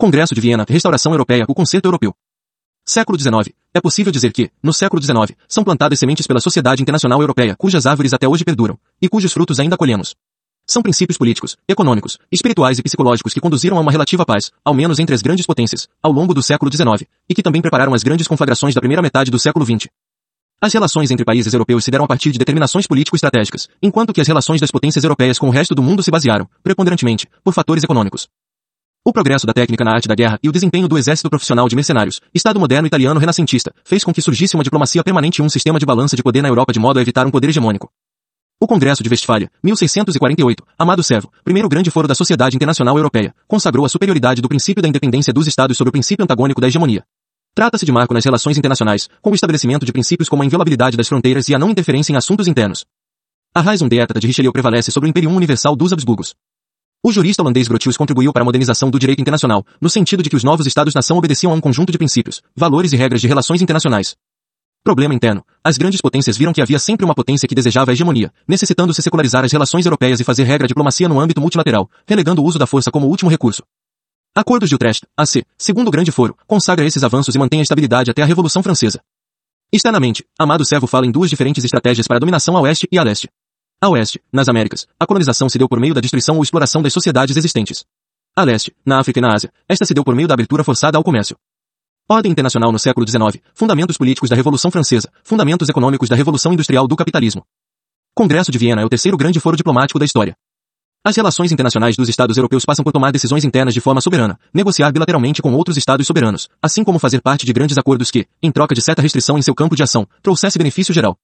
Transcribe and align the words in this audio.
Congresso 0.00 0.32
de 0.32 0.40
Viena, 0.40 0.64
Restauração 0.68 1.10
Europeia, 1.10 1.44
o 1.48 1.52
Concerto 1.52 1.88
Europeu. 1.88 2.14
Século 2.86 3.18
XIX. 3.18 3.52
É 3.74 3.80
possível 3.80 4.12
dizer 4.12 4.32
que, 4.32 4.48
no 4.62 4.72
século 4.72 5.02
XIX, 5.02 5.36
são 5.48 5.64
plantadas 5.64 5.98
sementes 5.98 6.24
pela 6.24 6.38
Sociedade 6.38 6.80
Internacional 6.80 7.20
Europeia, 7.20 7.56
cujas 7.58 7.84
árvores 7.84 8.14
até 8.14 8.28
hoje 8.28 8.44
perduram, 8.44 8.78
e 9.02 9.08
cujos 9.08 9.32
frutos 9.32 9.58
ainda 9.58 9.76
colhemos. 9.76 10.14
São 10.64 10.82
princípios 10.82 11.18
políticos, 11.18 11.56
econômicos, 11.66 12.16
espirituais 12.30 12.78
e 12.78 12.82
psicológicos 12.84 13.34
que 13.34 13.40
conduziram 13.40 13.76
a 13.76 13.80
uma 13.80 13.90
relativa 13.90 14.24
paz, 14.24 14.52
ao 14.64 14.72
menos 14.72 15.00
entre 15.00 15.16
as 15.16 15.20
grandes 15.20 15.44
potências, 15.44 15.88
ao 16.00 16.12
longo 16.12 16.32
do 16.32 16.44
século 16.44 16.72
XIX, 16.72 17.02
e 17.28 17.34
que 17.34 17.42
também 17.42 17.60
prepararam 17.60 17.92
as 17.92 18.04
grandes 18.04 18.28
conflagrações 18.28 18.76
da 18.76 18.80
primeira 18.80 19.02
metade 19.02 19.32
do 19.32 19.38
século 19.40 19.66
XX. 19.66 19.88
As 20.60 20.72
relações 20.72 21.10
entre 21.10 21.24
países 21.24 21.52
europeus 21.52 21.82
se 21.82 21.90
deram 21.90 22.04
a 22.04 22.08
partir 22.08 22.30
de 22.30 22.38
determinações 22.38 22.86
político-estratégicas, 22.86 23.68
enquanto 23.82 24.12
que 24.12 24.20
as 24.20 24.28
relações 24.28 24.60
das 24.60 24.70
potências 24.70 25.02
europeias 25.02 25.40
com 25.40 25.48
o 25.48 25.52
resto 25.52 25.74
do 25.74 25.82
mundo 25.82 26.04
se 26.04 26.10
basearam, 26.12 26.48
preponderantemente, 26.62 27.26
por 27.42 27.52
fatores 27.52 27.82
econômicos. 27.82 28.28
O 29.04 29.12
progresso 29.12 29.46
da 29.46 29.52
técnica 29.52 29.84
na 29.84 29.92
arte 29.92 30.08
da 30.08 30.14
guerra 30.14 30.38
e 30.42 30.48
o 30.48 30.52
desempenho 30.52 30.88
do 30.88 30.98
exército 30.98 31.30
profissional 31.30 31.68
de 31.68 31.74
mercenários, 31.74 32.20
Estado 32.34 32.60
moderno 32.60 32.86
italiano 32.86 33.18
renascentista, 33.18 33.72
fez 33.84 34.04
com 34.04 34.12
que 34.12 34.20
surgisse 34.20 34.54
uma 34.54 34.64
diplomacia 34.64 35.02
permanente 35.02 35.40
e 35.40 35.44
um 35.44 35.48
sistema 35.48 35.78
de 35.78 35.86
balança 35.86 36.16
de 36.16 36.22
poder 36.22 36.42
na 36.42 36.48
Europa 36.48 36.72
de 36.72 36.78
modo 36.78 36.98
a 36.98 37.02
evitar 37.02 37.26
um 37.26 37.30
poder 37.30 37.48
hegemônico. 37.48 37.90
O 38.60 38.66
Congresso 38.66 39.02
de 39.02 39.08
Westfália, 39.08 39.48
1648, 39.62 40.64
Amado 40.76 41.02
Servo, 41.02 41.32
primeiro 41.44 41.68
grande 41.68 41.90
foro 41.90 42.08
da 42.08 42.14
Sociedade 42.14 42.56
Internacional 42.56 42.96
Europeia, 42.96 43.32
consagrou 43.46 43.86
a 43.86 43.88
superioridade 43.88 44.42
do 44.42 44.48
princípio 44.48 44.82
da 44.82 44.88
independência 44.88 45.32
dos 45.32 45.46
Estados 45.46 45.76
sobre 45.76 45.90
o 45.90 45.92
princípio 45.92 46.24
antagônico 46.24 46.60
da 46.60 46.66
hegemonia. 46.66 47.04
Trata-se 47.54 47.86
de 47.86 47.92
marco 47.92 48.12
nas 48.12 48.24
relações 48.24 48.58
internacionais, 48.58 49.08
com 49.22 49.30
o 49.30 49.34
estabelecimento 49.34 49.86
de 49.86 49.92
princípios 49.92 50.28
como 50.28 50.42
a 50.42 50.46
inviolabilidade 50.46 50.96
das 50.96 51.08
fronteiras 51.08 51.48
e 51.48 51.54
a 51.54 51.58
não 51.58 51.70
interferência 51.70 52.12
em 52.12 52.16
assuntos 52.16 52.48
internos. 52.48 52.84
A 53.54 53.60
Raison 53.60 53.88
d'État 53.88 54.20
de 54.20 54.26
Richelieu 54.26 54.52
prevalece 54.52 54.90
sobre 54.90 55.08
o 55.08 55.10
Imperium 55.10 55.34
Universal 55.34 55.74
dos 55.74 55.92
Habsburgos. 55.92 56.34
O 57.00 57.12
jurista 57.12 57.42
holandês 57.42 57.68
Grotius 57.68 57.96
contribuiu 57.96 58.32
para 58.32 58.42
a 58.42 58.44
modernização 58.44 58.90
do 58.90 58.98
direito 58.98 59.20
internacional, 59.20 59.64
no 59.80 59.88
sentido 59.88 60.20
de 60.20 60.28
que 60.28 60.34
os 60.34 60.42
novos 60.42 60.66
Estados-nação 60.66 61.16
obedeciam 61.16 61.52
a 61.52 61.54
um 61.54 61.60
conjunto 61.60 61.92
de 61.92 61.98
princípios, 61.98 62.42
valores 62.56 62.92
e 62.92 62.96
regras 62.96 63.20
de 63.20 63.28
relações 63.28 63.62
internacionais. 63.62 64.16
Problema 64.82 65.14
interno. 65.14 65.44
As 65.62 65.78
grandes 65.78 66.00
potências 66.00 66.36
viram 66.36 66.52
que 66.52 66.60
havia 66.60 66.78
sempre 66.78 67.04
uma 67.04 67.14
potência 67.14 67.46
que 67.46 67.54
desejava 67.54 67.92
a 67.92 67.94
hegemonia, 67.94 68.32
necessitando 68.48 68.92
se 68.92 69.00
secularizar 69.00 69.44
as 69.44 69.52
relações 69.52 69.86
europeias 69.86 70.18
e 70.18 70.24
fazer 70.24 70.42
regra 70.42 70.64
a 70.64 70.68
diplomacia 70.68 71.08
no 71.08 71.20
âmbito 71.20 71.40
multilateral, 71.40 71.88
relegando 72.04 72.42
o 72.42 72.44
uso 72.44 72.58
da 72.58 72.66
força 72.66 72.90
como 72.90 73.06
último 73.06 73.30
recurso. 73.30 73.62
Acordos 74.34 74.68
de 74.68 74.74
Utrecht, 74.74 75.06
AC, 75.16 75.44
segundo 75.56 75.86
o 75.88 75.92
Grande 75.92 76.10
Foro, 76.10 76.36
consagra 76.48 76.84
esses 76.84 77.04
avanços 77.04 77.32
e 77.32 77.38
mantém 77.38 77.60
a 77.60 77.62
estabilidade 77.62 78.10
até 78.10 78.22
a 78.22 78.26
Revolução 78.26 78.60
Francesa. 78.60 79.00
Externamente, 79.72 80.24
Amado 80.36 80.64
Servo 80.64 80.88
fala 80.88 81.06
em 81.06 81.12
duas 81.12 81.30
diferentes 81.30 81.62
estratégias 81.62 82.08
para 82.08 82.16
a 82.16 82.20
dominação 82.20 82.56
a 82.56 82.60
oeste 82.60 82.88
e 82.90 82.98
a 82.98 83.04
leste. 83.04 83.28
A 83.80 83.88
oeste, 83.90 84.20
nas 84.32 84.48
Américas, 84.48 84.88
a 84.98 85.06
colonização 85.06 85.48
se 85.48 85.56
deu 85.56 85.68
por 85.68 85.78
meio 85.78 85.94
da 85.94 86.00
destruição 86.00 86.34
ou 86.36 86.42
exploração 86.42 86.82
das 86.82 86.92
sociedades 86.92 87.36
existentes. 87.36 87.84
A 88.34 88.42
leste, 88.42 88.74
na 88.84 88.98
África 88.98 89.20
e 89.20 89.22
na 89.22 89.32
Ásia, 89.32 89.52
esta 89.68 89.84
se 89.84 89.94
deu 89.94 90.02
por 90.02 90.16
meio 90.16 90.26
da 90.26 90.34
abertura 90.34 90.64
forçada 90.64 90.98
ao 90.98 91.04
comércio. 91.04 91.36
Ordem 92.08 92.32
internacional 92.32 92.72
no 92.72 92.78
século 92.78 93.06
XIX, 93.06 93.40
fundamentos 93.54 93.96
políticos 93.96 94.28
da 94.28 94.34
Revolução 94.34 94.68
Francesa, 94.72 95.08
fundamentos 95.22 95.68
econômicos 95.68 96.08
da 96.08 96.16
Revolução 96.16 96.52
Industrial 96.52 96.88
do 96.88 96.96
Capitalismo. 96.96 97.46
Congresso 98.16 98.50
de 98.50 98.58
Viena 98.58 98.82
é 98.82 98.84
o 98.84 98.88
terceiro 98.88 99.16
grande 99.16 99.38
foro 99.38 99.56
diplomático 99.56 100.00
da 100.00 100.04
história. 100.04 100.34
As 101.04 101.14
relações 101.14 101.52
internacionais 101.52 101.96
dos 101.96 102.08
Estados 102.08 102.36
europeus 102.36 102.64
passam 102.64 102.82
por 102.82 102.92
tomar 102.92 103.12
decisões 103.12 103.44
internas 103.44 103.74
de 103.74 103.80
forma 103.80 104.00
soberana, 104.00 104.40
negociar 104.52 104.90
bilateralmente 104.90 105.40
com 105.40 105.54
outros 105.54 105.76
Estados 105.76 106.04
soberanos, 106.04 106.48
assim 106.60 106.82
como 106.82 106.98
fazer 106.98 107.20
parte 107.20 107.46
de 107.46 107.52
grandes 107.52 107.78
acordos 107.78 108.10
que, 108.10 108.26
em 108.42 108.50
troca 108.50 108.74
de 108.74 108.82
certa 108.82 109.02
restrição 109.02 109.38
em 109.38 109.42
seu 109.42 109.54
campo 109.54 109.76
de 109.76 109.84
ação, 109.84 110.04
trouxesse 110.20 110.58
benefício 110.58 110.92
geral. 110.92 111.16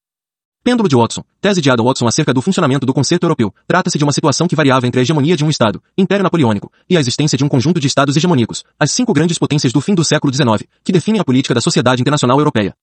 Pêndulo 0.65 0.89
de 0.89 0.95
Watson, 0.95 1.23
tese 1.39 1.61
de 1.61 1.69
Adam 1.69 1.85
Watson 1.85 2.07
acerca 2.07 2.33
do 2.33 2.41
funcionamento 2.41 2.87
do 2.87 2.91
concerto 2.91 3.23
europeu, 3.23 3.53
trata-se 3.67 3.99
de 3.99 4.03
uma 4.03 4.11
situação 4.11 4.47
que 4.47 4.55
variava 4.55 4.87
entre 4.87 4.99
a 4.99 5.03
hegemonia 5.03 5.37
de 5.37 5.45
um 5.45 5.49
Estado, 5.51 5.79
Império 5.95 6.23
Napoleônico, 6.23 6.71
e 6.89 6.97
a 6.97 6.99
existência 6.99 7.37
de 7.37 7.43
um 7.43 7.47
conjunto 7.47 7.79
de 7.79 7.85
Estados 7.85 8.17
hegemônicos, 8.17 8.63
as 8.79 8.89
cinco 8.91 9.13
grandes 9.13 9.37
potências 9.37 9.71
do 9.71 9.79
fim 9.79 9.93
do 9.93 10.03
século 10.03 10.33
XIX, 10.33 10.67
que 10.83 10.91
definem 10.91 11.21
a 11.21 11.23
política 11.23 11.53
da 11.53 11.61
sociedade 11.61 12.01
internacional 12.01 12.39
europeia. 12.39 12.73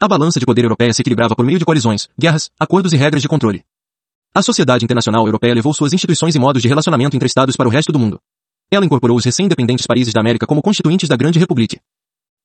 A 0.00 0.08
balança 0.08 0.40
de 0.40 0.46
poder 0.46 0.64
europeia 0.64 0.94
se 0.94 1.02
equilibrava 1.02 1.36
por 1.36 1.44
meio 1.44 1.58
de 1.58 1.64
coalizões, 1.66 2.08
guerras, 2.18 2.50
acordos 2.58 2.94
e 2.94 2.96
regras 2.96 3.20
de 3.20 3.28
controle. 3.28 3.64
A 4.34 4.40
Sociedade 4.40 4.86
Internacional 4.86 5.26
Europeia 5.26 5.52
levou 5.52 5.74
suas 5.74 5.92
instituições 5.92 6.34
e 6.34 6.38
modos 6.38 6.62
de 6.62 6.68
relacionamento 6.68 7.14
entre 7.14 7.26
Estados 7.26 7.54
para 7.54 7.68
o 7.68 7.70
resto 7.70 7.92
do 7.92 7.98
mundo. 7.98 8.18
Ela 8.70 8.86
incorporou 8.86 9.18
os 9.18 9.26
recém-independentes 9.26 9.86
países 9.86 10.14
da 10.14 10.22
América 10.22 10.46
como 10.46 10.62
constituintes 10.62 11.06
da 11.06 11.16
Grande 11.16 11.38
República. 11.38 11.78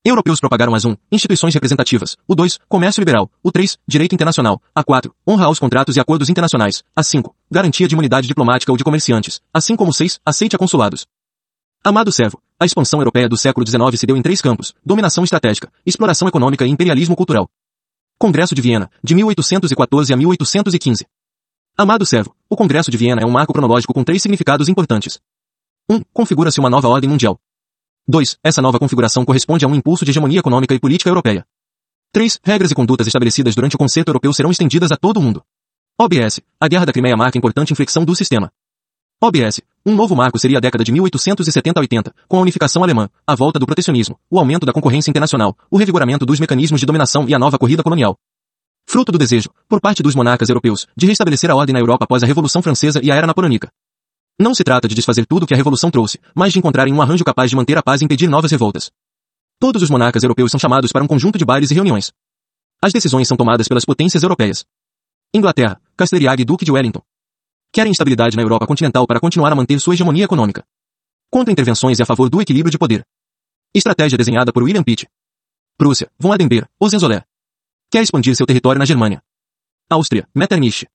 Europeus 0.08 0.40
propagaram 0.40 0.76
as 0.76 0.86
1. 0.86 0.96
Instituições 1.12 1.56
representativas. 1.56 2.16
O 2.28 2.36
2. 2.36 2.60
Comércio 2.70 3.02
liberal. 3.02 3.28
O 3.42 3.52
3. 3.52 3.76
Direito 3.88 4.14
internacional. 4.14 4.62
A 4.76 4.84
4. 4.84 5.12
Honra 5.28 5.46
aos 5.46 5.58
contratos 5.58 5.98
e 5.98 6.00
acordos 6.00 6.30
internacionais. 6.30 6.84
A 6.96 7.02
5. 7.02 7.36
Garantia 7.50 7.88
de 7.88 7.96
imunidade 7.96 8.28
diplomática 8.28 8.72
ou 8.72 8.78
de 8.78 8.84
comerciantes. 8.84 9.42
Assim 9.52 9.76
como 9.76 9.90
o 9.90 9.94
6. 9.94 10.20
Aceite 10.24 10.56
a 10.56 10.60
consulados. 10.60 11.08
Amado 11.84 12.12
servo, 12.12 12.40
a 12.60 12.66
expansão 12.66 13.00
europeia 13.00 13.28
do 13.28 13.36
século 13.36 13.66
XIX 13.66 14.00
se 14.00 14.06
deu 14.06 14.16
em 14.16 14.22
três 14.22 14.42
campos. 14.42 14.76
Dominação 14.86 15.24
estratégica, 15.24 15.72
exploração 15.84 16.28
econômica 16.28 16.68
e 16.68 16.70
imperialismo 16.70 17.16
cultural. 17.16 17.50
Congresso 18.20 18.54
de 18.54 18.62
Viena, 18.62 18.92
de 19.04 19.16
1814 19.16 20.14
a 20.14 20.18
1815. 20.18 21.06
Amado 21.76 22.06
servo, 22.06 22.36
o 22.48 22.56
Congresso 22.56 22.92
de 22.92 22.98
Viena 22.98 23.22
é 23.24 23.26
um 23.26 23.32
marco 23.32 23.54
cronológico 23.54 23.94
com 23.94 24.04
três 24.04 24.22
significados 24.22 24.70
importantes. 24.70 25.20
1. 25.90 25.96
Um, 25.96 26.02
Configura-se 26.14 26.60
uma 26.60 26.70
nova 26.70 26.88
ordem 26.88 27.10
mundial. 27.10 27.40
2. 28.08 28.38
Essa 28.44 28.62
nova 28.62 28.78
configuração 28.78 29.26
corresponde 29.26 29.66
a 29.66 29.68
um 29.68 29.74
impulso 29.74 30.06
de 30.06 30.12
hegemonia 30.12 30.40
econômica 30.40 30.76
e 30.76 30.80
política 30.80 31.10
europeia. 31.10 31.46
3. 32.12 32.40
Regras 32.44 32.70
e 32.70 32.76
condutas 32.76 33.08
estabelecidas 33.08 33.56
durante 33.56 33.76
o 33.76 33.80
concerto 33.80 34.10
europeu 34.10 34.32
serão 34.32 34.52
estendidas 34.52 34.92
a 34.92 34.96
todo 34.96 35.18
o 35.18 35.22
mundo. 35.22 35.44
OBS. 36.00 36.40
A 36.60 36.68
Guerra 36.68 36.86
da 36.86 36.94
Crimeia 36.94 37.18
marca 37.18 37.38
importante 37.38 37.74
inflexão 37.74 38.06
do 38.06 38.16
sistema. 38.16 38.52
OBS. 39.20 39.60
Um 39.84 39.96
novo 39.96 40.16
marco 40.16 40.38
seria 40.38 40.60
a 40.60 40.62
década 40.62 40.84
de 40.84 40.94
1870-80, 40.94 42.14
com 42.28 42.38
a 42.38 42.42
unificação 42.42 42.84
alemã, 42.84 43.10
a 43.26 43.34
volta 43.34 43.58
do 43.58 43.66
protecionismo, 43.66 44.20
o 44.30 44.38
aumento 44.38 44.66
da 44.66 44.74
concorrência 44.74 45.10
internacional, 45.10 45.58
o 45.72 45.78
revigoramento 45.78 46.26
dos 46.26 46.40
mecanismos 46.40 46.80
de 46.80 46.86
dominação 46.86 47.28
e 47.28 47.34
a 47.34 47.40
nova 47.40 47.58
corrida 47.58 47.82
colonial. 47.82 48.18
Fruto 48.88 49.12
do 49.12 49.18
desejo, 49.18 49.50
por 49.68 49.82
parte 49.82 50.04
dos 50.04 50.14
monarcas 50.14 50.50
europeus, 50.50 50.86
de 50.96 51.08
restabelecer 51.08 51.50
a 51.50 51.56
ordem 51.56 51.74
na 51.74 51.80
Europa 51.80 52.06
após 52.06 52.22
a 52.22 52.28
Revolução 52.28 52.62
Francesa 52.62 53.00
e 53.04 53.12
a 53.12 53.16
Era 53.16 53.26
Napoleônica. 53.26 53.72
Não 54.38 54.54
se 54.54 54.66
trata 54.66 54.88
de 54.88 54.96
desfazer 54.96 55.26
tudo 55.26 55.44
o 55.44 55.48
que 55.48 55.54
a 55.54 55.58
Revolução 55.58 55.90
trouxe, 55.90 56.20
mas 56.36 56.52
de 56.52 56.60
encontrarem 56.60 56.94
um 56.94 57.02
arranjo 57.02 57.24
capaz 57.24 57.50
de 57.50 57.56
manter 57.56 57.78
a 57.78 57.84
paz 57.84 58.02
e 58.02 58.06
impedir 58.06 58.28
novas 58.28 58.52
revoltas. 58.52 58.92
Todos 59.58 59.82
os 59.82 59.90
monarcas 59.90 60.24
europeus 60.24 60.52
são 60.52 60.60
chamados 60.60 60.92
para 60.92 61.04
um 61.04 61.08
conjunto 61.08 61.38
de 61.38 61.46
bailes 61.46 61.72
e 61.72 61.74
reuniões. 61.74 62.12
As 62.82 62.92
decisões 62.92 63.30
são 63.30 63.38
tomadas 63.38 63.70
pelas 63.70 63.86
potências 63.86 64.24
europeias. 64.24 64.66
Inglaterra, 65.34 65.82
Castelriag 65.96 66.42
e 66.42 66.46
Duque 66.46 66.66
de 66.66 66.72
Wellington. 66.72 67.02
Querem 67.72 67.94
estabilidade 67.94 68.36
na 68.36 68.44
Europa 68.44 68.68
continental 68.68 69.08
para 69.08 69.22
continuar 69.22 69.54
a 69.54 69.56
manter 69.56 69.80
sua 69.80 69.94
hegemonia 69.94 70.26
econômica. 70.26 70.66
Contra 71.32 71.52
intervenções 71.52 72.00
e 72.00 72.04
a 72.04 72.06
favor 72.06 72.30
do 72.30 72.42
equilíbrio 72.42 72.72
de 72.72 72.78
poder. 72.78 73.08
Estratégia 73.74 74.18
desenhada 74.18 74.52
por 74.52 74.64
William 74.64 74.84
Pitt. 74.84 75.08
Prússia, 75.78 76.12
von 76.20 76.34
Adenberg, 76.34 76.68
Hohenzollern. 76.78 77.24
Quer 77.90 78.04
expandir 78.04 78.36
seu 78.36 78.46
território 78.46 78.80
na 78.80 78.86
Germânia. 78.86 79.22
Áustria, 79.90 80.28
Metternich. 80.36 80.86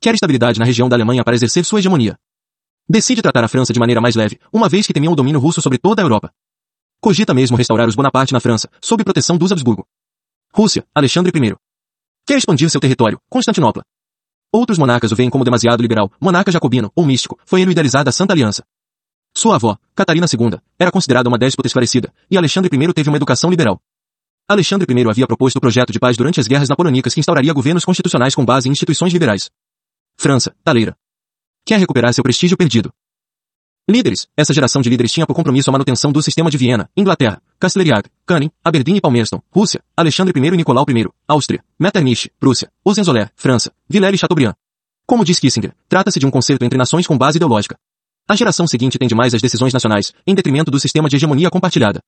Quer 0.00 0.14
estabilidade 0.14 0.60
na 0.60 0.64
região 0.64 0.88
da 0.88 0.94
Alemanha 0.94 1.24
para 1.24 1.34
exercer 1.34 1.64
sua 1.64 1.80
hegemonia. 1.80 2.16
Decide 2.92 3.22
tratar 3.22 3.44
a 3.44 3.46
França 3.46 3.72
de 3.72 3.78
maneira 3.78 4.00
mais 4.00 4.16
leve, 4.16 4.40
uma 4.52 4.68
vez 4.68 4.84
que 4.84 4.92
temia 4.92 5.08
o 5.08 5.14
domínio 5.14 5.38
russo 5.38 5.62
sobre 5.62 5.78
toda 5.78 6.02
a 6.02 6.04
Europa. 6.04 6.32
Cogita 7.00 7.32
mesmo 7.32 7.56
restaurar 7.56 7.88
os 7.88 7.94
Bonaparte 7.94 8.32
na 8.32 8.40
França, 8.40 8.68
sob 8.82 9.04
proteção 9.04 9.38
dos 9.38 9.52
Habsburgo. 9.52 9.86
Rússia, 10.52 10.84
Alexandre 10.92 11.30
I. 11.32 11.54
Quer 12.26 12.38
expandir 12.38 12.68
seu 12.68 12.80
território, 12.80 13.20
Constantinopla. 13.30 13.84
Outros 14.52 14.76
monarcas 14.76 15.12
o 15.12 15.14
veem 15.14 15.30
como 15.30 15.44
demasiado 15.44 15.80
liberal, 15.80 16.10
monarca 16.20 16.50
jacobino, 16.50 16.90
ou 16.96 17.06
místico, 17.06 17.38
foi 17.46 17.60
ele 17.60 17.70
idealizada 17.70 18.10
a 18.10 18.12
Santa 18.12 18.32
Aliança. 18.32 18.64
Sua 19.36 19.54
avó, 19.54 19.78
Catarina 19.94 20.26
II, 20.26 20.58
era 20.76 20.90
considerada 20.90 21.28
uma 21.28 21.38
déspota 21.38 21.68
esclarecida, 21.68 22.12
e 22.28 22.36
Alexandre 22.36 22.76
I 22.76 22.92
teve 22.92 23.08
uma 23.08 23.18
educação 23.18 23.50
liberal. 23.50 23.80
Alexandre 24.48 24.92
I 24.92 25.08
havia 25.08 25.28
proposto 25.28 25.58
o 25.58 25.60
projeto 25.60 25.92
de 25.92 26.00
paz 26.00 26.16
durante 26.16 26.40
as 26.40 26.48
guerras 26.48 26.68
napoleônicas 26.68 27.14
que 27.14 27.20
instauraria 27.20 27.52
governos 27.52 27.84
constitucionais 27.84 28.34
com 28.34 28.44
base 28.44 28.68
em 28.68 28.72
instituições 28.72 29.12
liberais. 29.12 29.48
França, 30.18 30.52
Taleira. 30.64 30.96
Quer 31.64 31.78
recuperar 31.78 32.12
seu 32.12 32.22
prestígio 32.22 32.56
perdido. 32.56 32.90
Líderes. 33.88 34.28
Essa 34.36 34.52
geração 34.52 34.80
de 34.80 34.88
líderes 34.88 35.10
tinha 35.10 35.26
por 35.26 35.34
compromisso 35.34 35.68
a 35.68 35.72
manutenção 35.72 36.12
do 36.12 36.22
sistema 36.22 36.50
de 36.50 36.56
Viena, 36.56 36.88
Inglaterra, 36.96 37.42
Casteleriag, 37.58 38.08
Canning, 38.24 38.50
Aberdeen 38.64 38.96
e 38.96 39.00
Palmerston, 39.00 39.42
Rússia, 39.50 39.82
Alexandre 39.96 40.32
I 40.38 40.46
e 40.46 40.56
Nicolau 40.56 40.84
I, 40.88 41.08
Áustria, 41.26 41.64
Metternich, 41.78 42.30
Prússia, 42.38 42.70
Hohenzollern, 42.84 43.30
França, 43.34 43.72
Villers 43.88 44.14
e 44.14 44.18
Chateaubriand. 44.18 44.54
Como 45.06 45.24
diz 45.24 45.40
Kissinger, 45.40 45.74
trata-se 45.88 46.20
de 46.20 46.26
um 46.26 46.30
concerto 46.30 46.64
entre 46.64 46.78
nações 46.78 47.06
com 47.06 47.18
base 47.18 47.38
ideológica. 47.38 47.76
A 48.28 48.36
geração 48.36 48.64
seguinte 48.66 48.96
tem 48.96 49.08
demais 49.08 49.34
as 49.34 49.42
decisões 49.42 49.72
nacionais, 49.72 50.12
em 50.24 50.36
detrimento 50.36 50.70
do 50.70 50.78
sistema 50.78 51.08
de 51.08 51.16
hegemonia 51.16 51.50
compartilhada. 51.50 52.00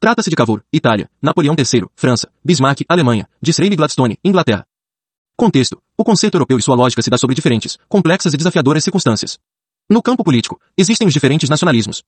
Trata-se 0.00 0.30
de 0.30 0.34
Cavour, 0.34 0.62
Itália, 0.72 1.08
Napoleão 1.22 1.54
III, 1.56 1.84
França, 1.94 2.28
Bismarck, 2.44 2.82
Alemanha, 2.88 3.28
Disraeli 3.40 3.74
e 3.74 3.76
Gladstone, 3.76 4.18
Inglaterra. 4.24 4.66
Contexto. 5.36 5.80
O 6.00 6.04
conceito 6.04 6.36
europeu 6.36 6.56
e 6.56 6.62
sua 6.62 6.76
lógica 6.76 7.02
se 7.02 7.10
dá 7.10 7.18
sobre 7.18 7.34
diferentes, 7.34 7.76
complexas 7.88 8.32
e 8.32 8.36
desafiadoras 8.36 8.84
circunstâncias. 8.84 9.36
No 9.90 10.00
campo 10.00 10.22
político, 10.22 10.60
existem 10.76 11.08
os 11.08 11.12
diferentes 11.12 11.50
nacionalismos. 11.50 12.04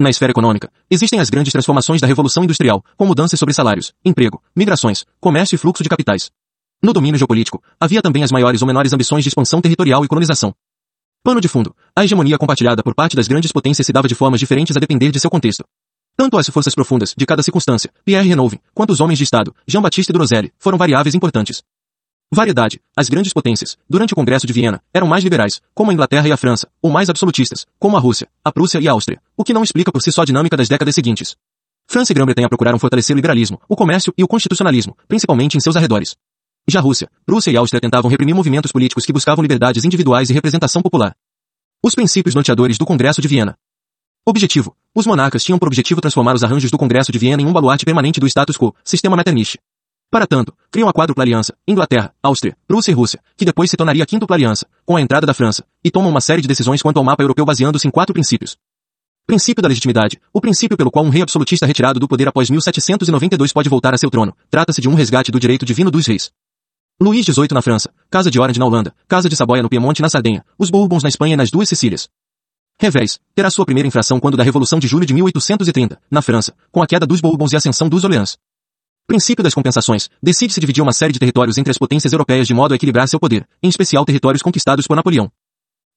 Na 0.00 0.08
esfera 0.08 0.30
econômica, 0.30 0.72
existem 0.90 1.20
as 1.20 1.28
grandes 1.28 1.52
transformações 1.52 2.00
da 2.00 2.06
Revolução 2.06 2.42
Industrial, 2.42 2.82
com 2.96 3.04
mudanças 3.04 3.38
sobre 3.38 3.52
salários, 3.52 3.92
emprego, 4.02 4.42
migrações, 4.56 5.04
comércio 5.20 5.56
e 5.56 5.58
fluxo 5.58 5.82
de 5.82 5.90
capitais. 5.90 6.30
No 6.82 6.94
domínio 6.94 7.18
geopolítico, 7.18 7.62
havia 7.78 8.00
também 8.00 8.22
as 8.22 8.32
maiores 8.32 8.62
ou 8.62 8.66
menores 8.66 8.94
ambições 8.94 9.22
de 9.22 9.28
expansão 9.28 9.60
territorial 9.60 10.02
e 10.06 10.08
colonização. 10.08 10.54
Pano 11.22 11.38
de 11.38 11.46
fundo. 11.46 11.76
A 11.94 12.02
hegemonia 12.02 12.38
compartilhada 12.38 12.82
por 12.82 12.94
parte 12.94 13.14
das 13.14 13.28
grandes 13.28 13.52
potências 13.52 13.86
se 13.86 13.92
dava 13.92 14.08
de 14.08 14.14
formas 14.14 14.40
diferentes 14.40 14.74
a 14.74 14.80
depender 14.80 15.10
de 15.10 15.20
seu 15.20 15.28
contexto. 15.28 15.64
Tanto 16.16 16.38
as 16.38 16.48
forças 16.48 16.74
profundas, 16.74 17.12
de 17.14 17.26
cada 17.26 17.42
circunstância, 17.42 17.92
Pierre 18.06 18.26
Renouvin, 18.26 18.58
quanto 18.72 18.94
os 18.94 19.00
homens 19.00 19.18
de 19.18 19.24
Estado, 19.24 19.54
Jean-Baptiste 19.68 20.14
Drozelli, 20.14 20.50
foram 20.58 20.78
variáveis 20.78 21.14
importantes. 21.14 21.62
Variedade. 22.34 22.80
As 22.96 23.08
grandes 23.08 23.32
potências, 23.32 23.78
durante 23.88 24.12
o 24.12 24.16
Congresso 24.16 24.46
de 24.46 24.52
Viena, 24.52 24.82
eram 24.92 25.06
mais 25.06 25.22
liberais, 25.22 25.62
como 25.74 25.90
a 25.90 25.94
Inglaterra 25.94 26.28
e 26.28 26.32
a 26.32 26.36
França, 26.36 26.68
ou 26.82 26.90
mais 26.90 27.08
absolutistas, 27.08 27.66
como 27.78 27.96
a 27.96 28.00
Rússia, 28.00 28.28
a 28.44 28.52
Prússia 28.52 28.78
e 28.80 28.88
a 28.88 28.92
Áustria, 28.92 29.20
o 29.36 29.44
que 29.44 29.52
não 29.52 29.62
explica 29.62 29.92
por 29.92 30.02
si 30.02 30.12
só 30.12 30.22
a 30.22 30.24
dinâmica 30.24 30.56
das 30.56 30.68
décadas 30.68 30.94
seguintes. 30.94 31.36
França 31.86 32.12
e 32.12 32.14
Grã-Bretanha 32.14 32.48
procuraram 32.48 32.78
fortalecer 32.78 33.14
o 33.14 33.18
liberalismo, 33.18 33.60
o 33.68 33.76
comércio 33.76 34.12
e 34.16 34.24
o 34.24 34.28
constitucionalismo, 34.28 34.96
principalmente 35.06 35.56
em 35.56 35.60
seus 35.60 35.76
arredores. 35.76 36.16
Já 36.66 36.80
Rússia, 36.80 37.10
Prússia 37.26 37.50
e 37.50 37.56
Áustria 37.56 37.80
tentavam 37.80 38.10
reprimir 38.10 38.34
movimentos 38.34 38.72
políticos 38.72 39.04
que 39.04 39.12
buscavam 39.12 39.42
liberdades 39.42 39.84
individuais 39.84 40.30
e 40.30 40.32
representação 40.32 40.82
popular. 40.82 41.14
Os 41.82 41.94
princípios 41.94 42.34
norteadores 42.34 42.78
do 42.78 42.86
Congresso 42.86 43.20
de 43.20 43.28
Viena. 43.28 43.54
Objetivo. 44.26 44.74
Os 44.94 45.06
monarcas 45.06 45.44
tinham 45.44 45.58
por 45.58 45.68
objetivo 45.68 46.00
transformar 46.00 46.34
os 46.34 46.42
arranjos 46.42 46.70
do 46.70 46.78
Congresso 46.78 47.12
de 47.12 47.18
Viena 47.18 47.42
em 47.42 47.46
um 47.46 47.52
baluarte 47.52 47.84
permanente 47.84 48.18
do 48.18 48.26
status 48.26 48.56
quo, 48.56 48.74
sistema 48.82 49.16
Metternich. 49.16 49.58
Para 50.14 50.28
tanto, 50.28 50.54
criam 50.70 50.88
a 50.88 50.92
quádrupla 50.92 51.24
aliança, 51.24 51.52
Inglaterra, 51.66 52.14
Áustria, 52.22 52.56
Prússia 52.68 52.92
e 52.92 52.94
Rússia, 52.94 53.18
que 53.36 53.44
depois 53.44 53.68
se 53.68 53.76
tornaria 53.76 54.04
a 54.04 54.06
quíntupla 54.06 54.36
aliança, 54.36 54.64
com 54.86 54.96
a 54.96 55.00
entrada 55.00 55.26
da 55.26 55.34
França, 55.34 55.64
e 55.82 55.90
tomam 55.90 56.08
uma 56.08 56.20
série 56.20 56.40
de 56.40 56.46
decisões 56.46 56.80
quanto 56.80 56.98
ao 56.98 57.04
mapa 57.04 57.24
europeu 57.24 57.44
baseando-se 57.44 57.88
em 57.88 57.90
quatro 57.90 58.14
princípios. 58.14 58.56
Princípio 59.26 59.60
da 59.60 59.68
legitimidade, 59.68 60.20
o 60.32 60.40
princípio 60.40 60.76
pelo 60.76 60.88
qual 60.88 61.04
um 61.04 61.08
rei 61.08 61.22
absolutista 61.22 61.66
retirado 61.66 61.98
do 61.98 62.06
poder 62.06 62.28
após 62.28 62.48
1792 62.48 63.52
pode 63.52 63.68
voltar 63.68 63.92
a 63.92 63.98
seu 63.98 64.08
trono, 64.08 64.36
trata-se 64.48 64.80
de 64.80 64.88
um 64.88 64.94
resgate 64.94 65.32
do 65.32 65.40
direito 65.40 65.66
divino 65.66 65.90
dos 65.90 66.06
reis. 66.06 66.30
Luís 67.02 67.26
XVIII 67.26 67.48
na 67.50 67.60
França, 67.60 67.92
Casa 68.08 68.30
de 68.30 68.38
Orange 68.38 68.60
na 68.60 68.66
Holanda, 68.66 68.94
Casa 69.08 69.28
de 69.28 69.34
Saboia 69.34 69.64
no 69.64 69.68
Piemonte 69.68 70.00
na 70.00 70.08
Sardenha, 70.08 70.44
os 70.56 70.70
Bourbons 70.70 71.02
na 71.02 71.08
Espanha 71.08 71.34
e 71.34 71.36
nas 71.36 71.50
duas 71.50 71.68
Sicílias. 71.68 72.08
Revés, 72.78 73.18
terá 73.34 73.50
sua 73.50 73.66
primeira 73.66 73.88
infração 73.88 74.20
quando 74.20 74.36
da 74.36 74.44
Revolução 74.44 74.78
de 74.78 74.86
Julho 74.86 75.06
de 75.06 75.12
1830, 75.12 76.00
na 76.08 76.22
França, 76.22 76.54
com 76.70 76.80
a 76.80 76.86
queda 76.86 77.04
dos 77.04 77.20
Bourbons 77.20 77.52
e 77.52 77.56
ascensão 77.56 77.88
dos 77.88 78.04
Orleans. 78.04 78.38
Princípio 79.06 79.44
das 79.44 79.52
compensações, 79.52 80.08
decide-se 80.22 80.58
dividir 80.58 80.82
uma 80.82 80.92
série 80.92 81.12
de 81.12 81.18
territórios 81.18 81.58
entre 81.58 81.70
as 81.70 81.76
potências 81.76 82.10
europeias 82.10 82.46
de 82.46 82.54
modo 82.54 82.72
a 82.72 82.76
equilibrar 82.76 83.06
seu 83.06 83.20
poder, 83.20 83.46
em 83.62 83.68
especial 83.68 84.02
territórios 84.02 84.40
conquistados 84.40 84.86
por 84.86 84.96
Napoleão. 84.96 85.30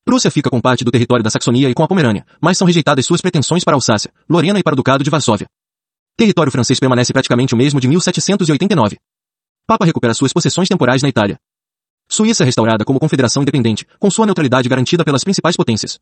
Prússia 0.03 0.29
fica 0.29 0.49
com 0.49 0.59
parte 0.59 0.83
do 0.83 0.91
território 0.91 1.23
da 1.23 1.29
Saxonia 1.29 1.69
e 1.69 1.73
com 1.73 1.83
a 1.83 1.87
Pomerânia, 1.87 2.25
mas 2.41 2.57
são 2.57 2.67
rejeitadas 2.67 3.05
suas 3.05 3.21
pretensões 3.21 3.63
para 3.63 3.75
Alsácia, 3.75 4.11
Lorena 4.29 4.59
e 4.59 4.63
para 4.63 4.73
o 4.73 4.75
Ducado 4.75 5.05
de 5.05 5.09
Varsóvia. 5.09 5.47
Território 6.17 6.51
francês 6.51 6.79
permanece 6.79 7.13
praticamente 7.13 7.53
o 7.53 7.57
mesmo 7.57 7.79
de 7.79 7.87
1789. 7.87 8.97
Papa 9.65 9.85
recupera 9.85 10.13
suas 10.13 10.33
possessões 10.33 10.67
temporais 10.67 11.01
na 11.01 11.07
Itália. 11.07 11.37
Suíça 12.09 12.43
restaurada 12.43 12.83
como 12.83 12.99
confederação 12.99 13.41
independente, 13.41 13.85
com 13.99 14.11
sua 14.11 14.25
neutralidade 14.25 14.67
garantida 14.67 15.05
pelas 15.05 15.23
principais 15.23 15.55
potências. 15.55 15.97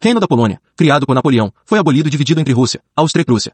Reino 0.00 0.20
da 0.20 0.28
Polônia, 0.28 0.60
criado 0.76 1.04
por 1.04 1.14
Napoleão, 1.14 1.52
foi 1.64 1.80
abolido 1.80 2.08
e 2.08 2.10
dividido 2.10 2.40
entre 2.40 2.52
Rússia, 2.52 2.80
Áustria 2.94 3.22
e 3.22 3.24
Prússia. 3.24 3.52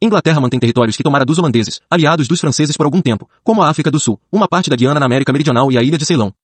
Inglaterra 0.00 0.38
mantém 0.40 0.60
territórios 0.60 0.94
que 0.94 1.02
tomara 1.02 1.24
dos 1.24 1.38
holandeses, 1.38 1.80
aliados 1.90 2.28
dos 2.28 2.38
franceses 2.38 2.76
por 2.76 2.84
algum 2.84 3.00
tempo, 3.00 3.28
como 3.42 3.62
a 3.62 3.68
África 3.70 3.90
do 3.90 3.98
Sul, 3.98 4.20
uma 4.30 4.46
parte 4.46 4.68
da 4.68 4.76
Guiana 4.76 5.00
na 5.00 5.06
América 5.06 5.32
Meridional 5.32 5.72
e 5.72 5.78
a 5.78 5.82
ilha 5.82 5.96
de 5.96 6.04
Ceilão. 6.04 6.34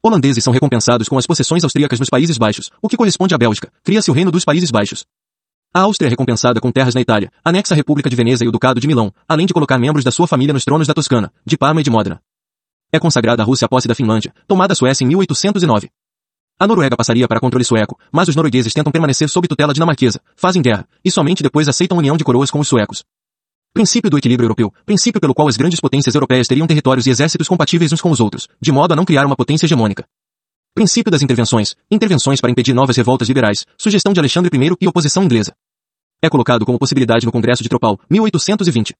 Holandeses 0.00 0.44
são 0.44 0.52
recompensados 0.52 1.08
com 1.08 1.18
as 1.18 1.26
possessões 1.26 1.64
austríacas 1.64 1.98
nos 1.98 2.08
Países 2.08 2.38
Baixos, 2.38 2.70
o 2.80 2.88
que 2.88 2.96
corresponde 2.96 3.34
à 3.34 3.38
Bélgica, 3.38 3.72
cria-se 3.82 4.12
o 4.12 4.14
Reino 4.14 4.30
dos 4.30 4.44
Países 4.44 4.70
Baixos. 4.70 5.04
A 5.74 5.80
Áustria 5.80 6.06
é 6.06 6.10
recompensada 6.10 6.60
com 6.60 6.70
terras 6.70 6.94
na 6.94 7.00
Itália, 7.00 7.32
anexa 7.44 7.74
a 7.74 7.76
República 7.76 8.08
de 8.08 8.14
Veneza 8.14 8.44
e 8.44 8.48
o 8.48 8.52
Ducado 8.52 8.78
de 8.78 8.86
Milão, 8.86 9.12
além 9.26 9.44
de 9.44 9.52
colocar 9.52 9.76
membros 9.76 10.04
da 10.04 10.12
sua 10.12 10.28
família 10.28 10.54
nos 10.54 10.64
tronos 10.64 10.86
da 10.86 10.94
Toscana, 10.94 11.32
de 11.44 11.58
Parma 11.58 11.80
e 11.80 11.84
de 11.84 11.90
Modena. 11.90 12.22
É 12.92 13.00
consagrada 13.00 13.42
a 13.42 13.44
Rússia 13.44 13.66
a 13.66 13.68
posse 13.68 13.88
da 13.88 13.94
Finlândia, 13.96 14.32
tomada 14.46 14.72
a 14.72 14.76
Suécia 14.76 15.02
em 15.04 15.08
1809. 15.08 15.90
A 16.58 16.68
Noruega 16.68 16.96
passaria 16.96 17.26
para 17.26 17.40
controle 17.40 17.64
sueco, 17.64 17.98
mas 18.12 18.28
os 18.28 18.36
noruegueses 18.36 18.72
tentam 18.72 18.92
permanecer 18.92 19.28
sob 19.28 19.48
tutela 19.48 19.74
dinamarquesa, 19.74 20.20
fazem 20.36 20.62
guerra, 20.62 20.86
e 21.04 21.10
somente 21.10 21.42
depois 21.42 21.66
aceitam 21.66 21.96
a 21.96 22.00
união 22.00 22.16
de 22.16 22.22
coroas 22.22 22.48
com 22.48 22.60
os 22.60 22.68
suecos. 22.68 23.02
Princípio 23.72 24.08
do 24.08 24.16
equilíbrio 24.16 24.46
europeu, 24.46 24.72
princípio 24.86 25.20
pelo 25.20 25.34
qual 25.34 25.48
as 25.48 25.56
grandes 25.56 25.80
potências 25.80 26.14
europeias 26.14 26.46
teriam 26.46 26.64
territórios 26.64 27.08
e 27.08 27.10
exércitos 27.10 27.48
compatíveis 27.48 27.92
uns 27.92 28.00
com 28.00 28.08
os 28.08 28.20
outros, 28.20 28.46
de 28.60 28.70
modo 28.70 28.92
a 28.92 28.96
não 28.96 29.04
criar 29.04 29.26
uma 29.26 29.34
potência 29.34 29.66
hegemônica. 29.66 30.06
Princípio 30.76 31.10
das 31.10 31.22
intervenções, 31.22 31.74
intervenções 31.90 32.40
para 32.40 32.52
impedir 32.52 32.72
novas 32.72 32.96
revoltas 32.96 33.26
liberais, 33.26 33.66
sugestão 33.76 34.12
de 34.12 34.20
Alexandre 34.20 34.56
I 34.56 34.76
e 34.80 34.86
oposição 34.86 35.24
inglesa. 35.24 35.52
É 36.22 36.30
colocado 36.30 36.64
como 36.64 36.78
possibilidade 36.78 37.26
no 37.26 37.32
Congresso 37.32 37.64
de 37.64 37.68
Tropal, 37.68 37.98
1820. 38.08 38.94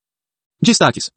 Destaques. 0.60 1.08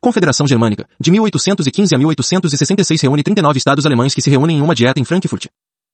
Confederação 0.00 0.46
Germânica, 0.46 0.88
de 1.00 1.10
1815 1.10 1.92
a 1.92 1.98
1866 1.98 3.00
reúne 3.00 3.24
39 3.24 3.58
estados 3.58 3.84
alemães 3.84 4.14
que 4.14 4.22
se 4.22 4.30
reúnem 4.30 4.58
em 4.58 4.62
uma 4.62 4.72
dieta 4.72 5.00
em 5.00 5.04
Frankfurt. 5.04 5.46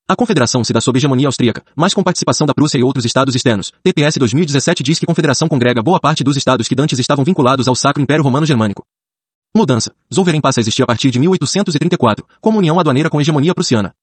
A 0.06 0.14
confederação 0.14 0.62
se 0.62 0.74
dá 0.74 0.80
sob 0.82 0.98
hegemonia 0.98 1.26
austríaca, 1.26 1.64
mas 1.74 1.94
com 1.94 2.02
participação 2.02 2.46
da 2.46 2.52
Prússia 2.52 2.76
e 2.76 2.82
outros 2.82 3.06
estados 3.06 3.34
externos. 3.34 3.72
TPS 3.82 4.18
2017 4.18 4.82
diz 4.82 4.98
que 4.98 5.06
confederação 5.06 5.48
congrega 5.48 5.82
boa 5.82 5.98
parte 5.98 6.22
dos 6.22 6.36
estados 6.36 6.68
que 6.68 6.74
dantes 6.74 6.98
estavam 6.98 7.24
vinculados 7.24 7.66
ao 7.66 7.74
Sacro 7.74 8.02
Império 8.02 8.22
Romano 8.22 8.44
Germânico. 8.44 8.84
Mudança. 9.56 9.94
Zollverein 10.12 10.42
passa 10.42 10.60
a 10.60 10.62
existir 10.62 10.82
a 10.82 10.86
partir 10.86 11.10
de 11.10 11.18
1834, 11.18 12.26
como 12.42 12.58
união 12.58 12.78
aduaneira 12.78 13.08
com 13.08 13.18
hegemonia 13.18 13.54
prussiana. 13.54 13.94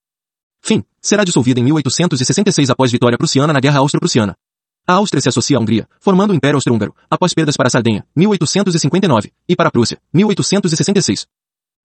Fim. 0.60 0.82
Será 1.00 1.22
dissolvida 1.22 1.60
em 1.60 1.64
1866 1.64 2.70
após 2.70 2.90
vitória 2.90 3.16
prussiana 3.16 3.52
na 3.52 3.60
Guerra 3.60 3.78
Austro-Prussiana. 3.78 4.34
A 4.86 4.94
Áustria 4.94 5.20
se 5.20 5.28
associa 5.28 5.56
à 5.56 5.60
Hungria, 5.60 5.88
formando 6.00 6.32
o 6.32 6.34
Império 6.34 6.56
Austro-Húngaro, 6.56 6.94
após 7.08 7.32
perdas 7.32 7.56
para 7.56 7.68
a 7.68 7.70
Sardenha, 7.70 8.04
1859, 8.16 9.32
e 9.48 9.54
para 9.54 9.68
a 9.68 9.70
Prússia, 9.70 10.00
1866. 10.12 11.26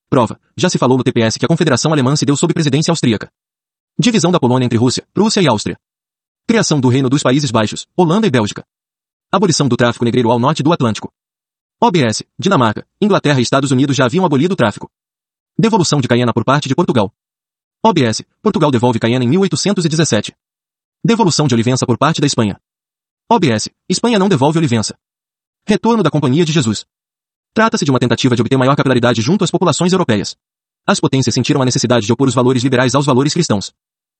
Prova. 0.09 0.39
Já 0.55 0.69
se 0.69 0.77
falou 0.77 0.97
no 0.97 1.03
TPS 1.03 1.37
que 1.37 1.45
a 1.45 1.47
Confederação 1.47 1.91
Alemã 1.91 2.15
se 2.15 2.25
deu 2.25 2.35
sob 2.35 2.53
presidência 2.53 2.91
austríaca. 2.91 3.29
Divisão 3.99 4.31
da 4.31 4.39
Polônia 4.39 4.65
entre 4.65 4.77
Rússia, 4.77 5.05
Prússia 5.13 5.41
e 5.41 5.47
Áustria. 5.47 5.77
Criação 6.47 6.79
do 6.79 6.87
Reino 6.87 7.09
dos 7.09 7.21
Países 7.21 7.51
Baixos, 7.51 7.85
Holanda 7.95 8.25
e 8.25 8.31
Bélgica. 8.31 8.65
Abolição 9.31 9.67
do 9.67 9.75
tráfico 9.75 10.05
negreiro 10.05 10.31
ao 10.31 10.39
norte 10.39 10.63
do 10.63 10.71
Atlântico. 10.71 11.11
OBS, 11.79 12.23
Dinamarca, 12.39 12.87
Inglaterra 12.99 13.39
e 13.39 13.43
Estados 13.43 13.69
Unidos 13.69 13.95
já 13.95 14.05
haviam 14.05 14.25
abolido 14.25 14.53
o 14.53 14.55
tráfico. 14.55 14.89
Devolução 15.59 15.99
de 15.99 16.07
Cayena 16.07 16.33
por 16.33 16.43
parte 16.43 16.67
de 16.67 16.73
Portugal. 16.73 17.13
OBS, 17.83 18.23
Portugal 18.41 18.71
devolve 18.71 18.97
Cayena 18.97 19.25
em 19.25 19.27
1817. 19.27 20.33
Devolução 21.03 21.47
de 21.47 21.53
Olivença 21.53 21.85
por 21.85 21.97
parte 21.97 22.21
da 22.21 22.27
Espanha. 22.27 22.59
OBS. 23.29 23.67
Espanha 23.89 24.17
não 24.17 24.29
devolve 24.29 24.57
Olivença. 24.57 24.97
Retorno 25.67 26.01
da 26.01 26.09
Companhia 26.09 26.45
de 26.45 26.53
Jesus. 26.53 26.85
Trata-se 27.53 27.83
de 27.83 27.91
uma 27.91 27.99
tentativa 27.99 28.37
de 28.37 28.41
obter 28.41 28.55
maior 28.55 28.73
capilaridade 28.73 29.21
junto 29.21 29.43
às 29.43 29.51
populações 29.51 29.91
europeias. 29.91 30.37
As 30.87 31.01
potências 31.01 31.35
sentiram 31.35 31.61
a 31.61 31.65
necessidade 31.65 32.05
de 32.05 32.13
opor 32.13 32.29
os 32.29 32.33
valores 32.33 32.63
liberais 32.63 32.95
aos 32.95 33.05
valores 33.05 33.33
cristãos. 33.33 33.73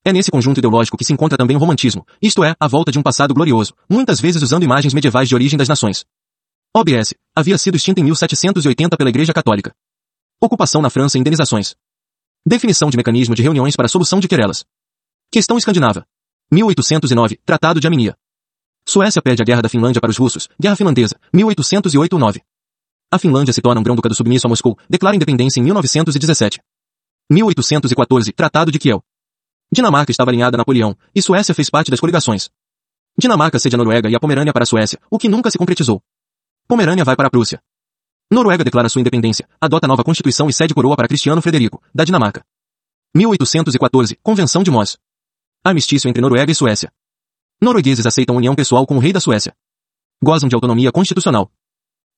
É 0.04 0.12
nesse 0.12 0.30
conjunto 0.30 0.58
ideológico 0.58 0.98
que 0.98 1.06
se 1.06 1.14
encontra 1.14 1.38
também 1.38 1.56
o 1.56 1.58
romantismo, 1.58 2.06
isto 2.20 2.44
é, 2.44 2.54
a 2.60 2.68
volta 2.68 2.92
de 2.92 2.98
um 2.98 3.02
passado 3.02 3.32
glorioso, 3.32 3.72
muitas 3.88 4.20
vezes 4.20 4.42
usando 4.42 4.64
imagens 4.64 4.92
medievais 4.92 5.26
de 5.26 5.34
origem 5.34 5.56
das 5.56 5.68
nações. 5.68 6.04
OBS. 6.76 7.14
Havia 7.34 7.56
sido 7.56 7.76
extinta 7.76 8.02
em 8.02 8.04
1780 8.04 8.94
pela 8.94 9.08
Igreja 9.08 9.32
Católica. 9.32 9.74
Ocupação 10.38 10.82
na 10.82 10.90
França 10.90 11.16
e 11.16 11.20
indenizações. 11.22 11.74
Definição 12.44 12.90
de 12.90 12.98
mecanismo 12.98 13.34
de 13.34 13.42
reuniões 13.42 13.74
para 13.74 13.88
solução 13.88 14.20
de 14.20 14.28
querelas. 14.28 14.66
Questão 15.32 15.56
escandinava. 15.56 16.06
1809, 16.52 17.40
Tratado 17.42 17.80
de 17.80 17.86
Aminia. 17.86 18.14
Suécia 18.88 19.20
perde 19.20 19.42
a 19.42 19.44
guerra 19.44 19.60
da 19.60 19.68
Finlândia 19.68 20.00
para 20.00 20.10
os 20.10 20.16
russos, 20.16 20.48
Guerra 20.58 20.74
Finlandesa, 20.74 21.20
1808-9. 21.34 22.40
A 23.12 23.18
Finlândia 23.18 23.52
se 23.52 23.60
torna 23.60 23.78
um 23.78 23.84
grão-ducado 23.84 24.14
submisso 24.14 24.46
a 24.46 24.48
Moscou, 24.48 24.78
declara 24.88 25.14
independência 25.14 25.60
em 25.60 25.62
1917. 25.62 26.58
1814, 27.30 28.32
Tratado 28.32 28.72
de 28.72 28.78
Kiel. 28.78 29.04
Dinamarca 29.70 30.10
estava 30.10 30.30
alinhada 30.30 30.56
a 30.56 30.60
Napoleão, 30.60 30.96
e 31.14 31.20
Suécia 31.20 31.54
fez 31.54 31.68
parte 31.68 31.90
das 31.90 32.00
coligações. 32.00 32.48
Dinamarca 33.18 33.58
cede 33.58 33.74
a 33.74 33.76
Noruega 33.76 34.08
e 34.08 34.16
a 34.16 34.18
Pomerânia 34.18 34.54
para 34.54 34.62
a 34.62 34.66
Suécia, 34.66 34.98
o 35.10 35.18
que 35.18 35.28
nunca 35.28 35.50
se 35.50 35.58
concretizou. 35.58 36.02
Pomerânia 36.66 37.04
vai 37.04 37.14
para 37.14 37.26
a 37.26 37.30
Prússia. 37.30 37.60
Noruega 38.32 38.64
declara 38.64 38.88
sua 38.88 39.02
independência, 39.02 39.46
adota 39.60 39.86
nova 39.86 40.02
constituição 40.02 40.48
e 40.48 40.52
cede 40.54 40.72
coroa 40.72 40.96
para 40.96 41.08
Cristiano 41.08 41.42
Frederico, 41.42 41.82
da 41.94 42.04
Dinamarca. 42.04 42.42
1814, 43.14 44.18
Convenção 44.22 44.62
de 44.62 44.70
Moss. 44.70 44.96
Armistício 45.62 46.08
entre 46.08 46.22
Noruega 46.22 46.50
e 46.50 46.54
Suécia. 46.54 46.90
Noruegueses 47.60 48.06
aceitam 48.06 48.36
união 48.36 48.54
pessoal 48.54 48.86
com 48.86 48.96
o 48.96 49.00
rei 49.00 49.12
da 49.12 49.18
Suécia. 49.18 49.52
Gozam 50.22 50.48
de 50.48 50.54
autonomia 50.54 50.92
constitucional. 50.92 51.50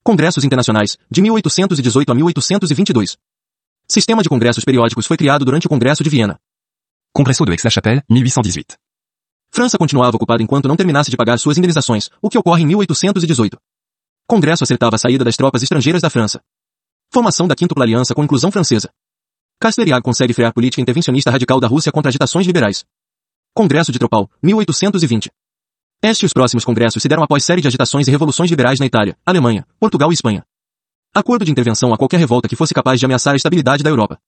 Congressos 0.05 0.45
Internacionais, 0.45 0.99
de 1.11 1.23
1818 1.23 2.13
a 2.13 2.15
1822. 2.15 3.17
Sistema 3.89 4.23
de 4.23 4.29
congressos 4.29 4.65
periódicos 4.65 5.07
foi 5.07 5.17
criado 5.17 5.43
durante 5.43 5.67
o 5.67 5.71
Congresso 5.71 6.05
de 6.05 6.11
Viena. 6.11 6.39
Congresso 7.15 7.43
de 7.47 7.53
Aix-la-Chapelle, 7.53 8.03
1818. 8.11 8.77
França 9.51 9.79
continuava 9.79 10.15
ocupada 10.15 10.43
enquanto 10.43 10.69
não 10.69 10.77
terminasse 10.77 11.11
de 11.11 11.17
pagar 11.17 11.39
suas 11.39 11.57
indenizações, 11.57 12.11
o 12.21 12.29
que 12.29 12.37
ocorre 12.37 12.63
em 12.63 12.67
1818. 12.67 13.59
Congresso 14.27 14.63
acertava 14.63 14.97
a 14.97 14.99
saída 14.99 15.25
das 15.25 15.37
tropas 15.37 15.63
estrangeiras 15.63 16.03
da 16.03 16.11
França. 16.11 16.43
Formação 17.11 17.49
da 17.49 17.57
Quíntupla 17.57 17.85
Aliança 17.85 18.15
com 18.15 18.23
inclusão 18.23 18.53
francesa. 18.53 18.91
Castelriag 19.59 20.03
consegue 20.03 20.35
frear 20.35 20.53
política 20.53 20.83
intervencionista 20.83 21.31
radical 21.31 21.59
da 21.59 21.67
Rússia 21.67 21.91
contra 21.91 22.11
agitações 22.11 22.47
liberais. 22.47 22.85
Congresso 23.53 23.91
de 23.91 23.99
Tropal, 23.99 24.31
1820. 24.41 25.29
Este 26.01 26.23
e 26.23 26.27
os 26.27 26.33
próximos 26.33 26.65
congressos 26.65 27.03
se 27.03 27.09
deram 27.09 27.25
após 27.25 27.45
série 27.45 27.61
de 27.61 27.67
agitações 27.67 28.07
e 28.07 28.11
revoluções 28.11 28.49
liberais 28.49 28.79
na 28.79 28.87
Itália, 28.87 29.19
Alemanha, 29.27 29.67
Portugal 29.79 30.11
e 30.11 30.15
Espanha. 30.15 30.45
Acordo 31.13 31.45
de 31.45 31.51
intervenção 31.51 31.93
a 31.93 31.99
qualquer 31.99 32.21
revolta 32.21 32.49
que 32.49 32.55
fosse 32.55 32.73
capaz 32.73 33.01
de 33.01 33.07
ameaçar 33.07 33.33
a 33.33 33.37
estabilidade 33.37 33.83
da 33.83 33.91
Europa. 33.91 34.21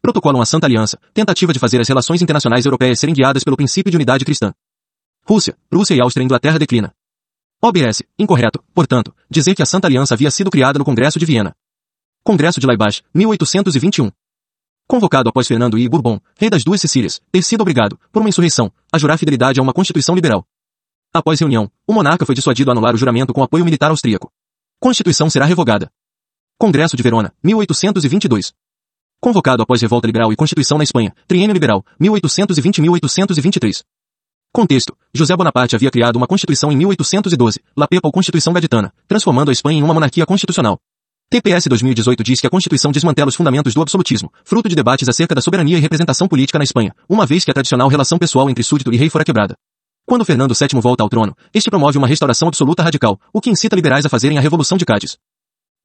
Protocolo 0.00 0.40
a 0.40 0.46
Santa 0.46 0.66
Aliança, 0.66 0.98
tentativa 1.12 1.52
de 1.52 1.58
fazer 1.58 1.78
as 1.78 1.88
relações 1.88 2.22
internacionais 2.22 2.64
europeias 2.64 2.98
serem 2.98 3.14
guiadas 3.14 3.44
pelo 3.44 3.56
princípio 3.56 3.90
de 3.90 3.98
unidade 3.98 4.24
cristã. 4.24 4.54
Rússia, 5.28 5.58
Prússia 5.68 5.94
e 5.94 6.00
Áustria 6.00 6.22
e 6.22 6.24
Inglaterra 6.24 6.58
declina. 6.58 6.90
OBS, 7.62 8.02
incorreto, 8.18 8.64
portanto, 8.74 9.14
dizer 9.30 9.54
que 9.54 9.62
a 9.62 9.66
Santa 9.66 9.88
Aliança 9.88 10.14
havia 10.14 10.30
sido 10.30 10.50
criada 10.50 10.78
no 10.78 10.86
Congresso 10.86 11.18
de 11.18 11.26
Viena. 11.26 11.54
Congresso 12.24 12.60
de 12.60 12.66
Laibach, 12.66 13.02
1821. 13.14 14.10
Convocado 14.86 15.30
após 15.30 15.48
Fernando 15.48 15.78
I. 15.78 15.88
Bourbon, 15.88 16.20
rei 16.38 16.50
das 16.50 16.62
duas 16.62 16.80
Sicílias, 16.80 17.20
ter 17.32 17.42
sido 17.42 17.62
obrigado, 17.62 17.98
por 18.12 18.20
uma 18.20 18.28
insurreição, 18.28 18.70
a 18.92 18.98
jurar 18.98 19.16
fidelidade 19.16 19.58
a 19.58 19.62
uma 19.62 19.72
constituição 19.72 20.14
liberal. 20.14 20.46
Após 21.12 21.40
reunião, 21.40 21.70
o 21.86 21.92
monarca 21.92 22.26
foi 22.26 22.34
dissuadido 22.34 22.70
a 22.70 22.74
anular 22.74 22.94
o 22.94 22.98
juramento 22.98 23.32
com 23.32 23.42
apoio 23.42 23.64
militar 23.64 23.90
austríaco. 23.90 24.30
Constituição 24.78 25.30
será 25.30 25.46
revogada. 25.46 25.90
Congresso 26.58 26.96
de 26.96 27.02
Verona, 27.02 27.32
1822. 27.42 28.52
Convocado 29.20 29.62
após 29.62 29.80
revolta 29.80 30.06
liberal 30.06 30.32
e 30.32 30.36
constituição 30.36 30.76
na 30.76 30.84
Espanha, 30.84 31.14
triênio 31.26 31.54
liberal, 31.54 31.82
1820-1823. 31.98 33.82
Contexto. 34.52 34.94
José 35.14 35.34
Bonaparte 35.34 35.74
havia 35.74 35.90
criado 35.90 36.16
uma 36.16 36.26
constituição 36.26 36.70
em 36.70 36.76
1812, 36.76 37.58
La 37.76 37.88
Pepa 37.88 38.06
ou 38.06 38.12
Constituição 38.12 38.52
Gaditana, 38.52 38.92
transformando 39.08 39.48
a 39.48 39.52
Espanha 39.52 39.78
em 39.78 39.82
uma 39.82 39.94
monarquia 39.94 40.26
constitucional. 40.26 40.78
TPS 41.30 41.66
2018 41.68 42.22
diz 42.22 42.40
que 42.40 42.46
a 42.46 42.50
Constituição 42.50 42.92
desmantela 42.92 43.28
os 43.28 43.34
fundamentos 43.34 43.74
do 43.74 43.82
absolutismo, 43.82 44.32
fruto 44.44 44.68
de 44.68 44.76
debates 44.76 45.08
acerca 45.08 45.34
da 45.34 45.40
soberania 45.40 45.76
e 45.76 45.80
representação 45.80 46.28
política 46.28 46.58
na 46.58 46.64
Espanha, 46.64 46.94
uma 47.08 47.26
vez 47.26 47.44
que 47.44 47.50
a 47.50 47.54
tradicional 47.54 47.88
relação 47.88 48.18
pessoal 48.18 48.48
entre 48.48 48.62
súdito 48.62 48.92
e 48.92 48.96
rei 48.96 49.10
fora 49.10 49.24
quebrada. 49.24 49.56
Quando 50.06 50.24
Fernando 50.24 50.54
VII 50.54 50.80
volta 50.80 51.02
ao 51.02 51.08
trono, 51.08 51.34
este 51.52 51.70
promove 51.70 51.98
uma 51.98 52.06
restauração 52.06 52.48
absoluta 52.48 52.82
radical, 52.82 53.18
o 53.32 53.40
que 53.40 53.50
incita 53.50 53.74
liberais 53.74 54.04
a 54.04 54.08
fazerem 54.08 54.38
a 54.38 54.40
Revolução 54.40 54.76
de 54.76 54.84
Cádiz. 54.84 55.16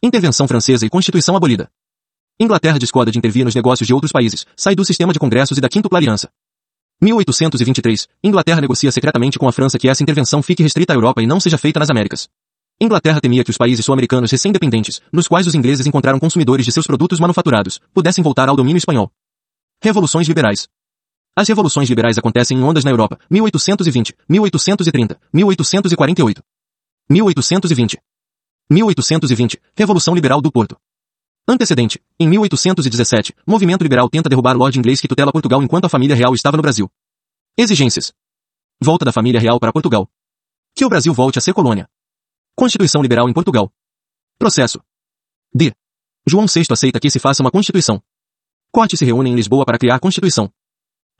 Intervenção 0.04 0.48
francesa 0.48 0.86
e 0.86 0.90
Constituição 0.90 1.36
abolida. 1.36 1.70
Inglaterra 2.40 2.78
discorda 2.78 3.12
de 3.12 3.18
intervir 3.18 3.44
nos 3.44 3.56
negócios 3.56 3.88
de 3.88 3.94
outros 3.94 4.12
países, 4.12 4.46
sai 4.56 4.76
do 4.76 4.86
sistema 4.86 5.14
de 5.14 5.20
congressos 5.20 5.58
e 5.58 5.62
da 5.62 5.70
quintupla 5.70 5.98
aliança. 6.00 6.30
1823, 7.02 8.08
Inglaterra 8.24 8.62
negocia 8.62 8.92
secretamente 8.92 9.40
com 9.40 9.48
a 9.48 9.52
França 9.54 9.80
que 9.80 9.88
essa 9.88 10.04
intervenção 10.04 10.44
fique 10.44 10.62
restrita 10.62 10.94
à 10.94 10.96
Europa 10.96 11.22
e 11.22 11.28
não 11.28 11.40
seja 11.40 11.58
feita 11.58 11.80
nas 11.80 11.90
Américas. 11.90 12.30
Inglaterra 12.82 13.20
temia 13.20 13.44
que 13.44 13.52
os 13.52 13.58
países 13.58 13.84
sul-americanos 13.84 14.32
recém-dependentes, 14.32 15.02
nos 15.12 15.28
quais 15.28 15.46
os 15.46 15.54
ingleses 15.54 15.86
encontraram 15.86 16.18
consumidores 16.18 16.66
de 16.66 16.72
seus 16.72 16.88
produtos 16.88 17.20
manufaturados, 17.20 17.78
pudessem 17.94 18.24
voltar 18.24 18.48
ao 18.48 18.56
domínio 18.56 18.78
espanhol. 18.78 19.12
Revoluções 19.84 20.30
liberais. 20.30 20.66
As 21.36 21.50
revoluções 21.50 21.90
liberais 21.90 22.18
acontecem 22.18 22.58
em 22.58 22.64
ondas 22.64 22.86
na 22.86 22.92
Europa, 22.92 23.20
1820, 23.30 24.16
1830, 24.30 25.20
1848. 25.34 26.42
1820. 27.10 27.98
1820, 28.70 29.62
Revolução 29.76 30.16
Liberal 30.16 30.40
do 30.40 30.50
Porto. 30.50 30.78
Antecedente. 31.46 32.02
Em 32.18 32.30
1817, 32.30 33.34
movimento 33.46 33.84
liberal 33.84 34.10
tenta 34.10 34.30
derrubar 34.30 34.56
Lord 34.56 34.80
inglês 34.80 35.02
que 35.02 35.08
tutela 35.08 35.34
Portugal 35.34 35.62
enquanto 35.62 35.86
a 35.86 35.90
família 35.90 36.16
real 36.16 36.34
estava 36.34 36.56
no 36.56 36.64
Brasil. 36.64 36.90
Exigências. 37.58 38.14
Volta 38.82 39.04
da 39.04 39.12
família 39.12 39.42
real 39.42 39.60
para 39.60 39.74
Portugal. 39.74 40.08
Que 40.74 40.86
o 40.86 40.90
Brasil 40.90 41.14
volte 41.14 41.40
a 41.40 41.42
ser 41.42 41.54
colônia. 41.54 41.90
Constituição 42.60 43.02
liberal 43.02 43.30
em 43.30 43.32
Portugal. 43.32 43.72
Processo. 44.38 44.82
D. 45.56 45.72
João 46.28 46.46
VI 46.46 46.66
aceita 46.70 47.00
que 47.00 47.10
se 47.10 47.18
faça 47.18 47.42
uma 47.42 47.50
Constituição. 47.50 48.04
Corte 48.70 48.98
se 48.98 49.06
reúne 49.06 49.30
em 49.30 49.34
Lisboa 49.34 49.64
para 49.64 49.78
criar 49.78 49.98
Constituição. 50.02 50.52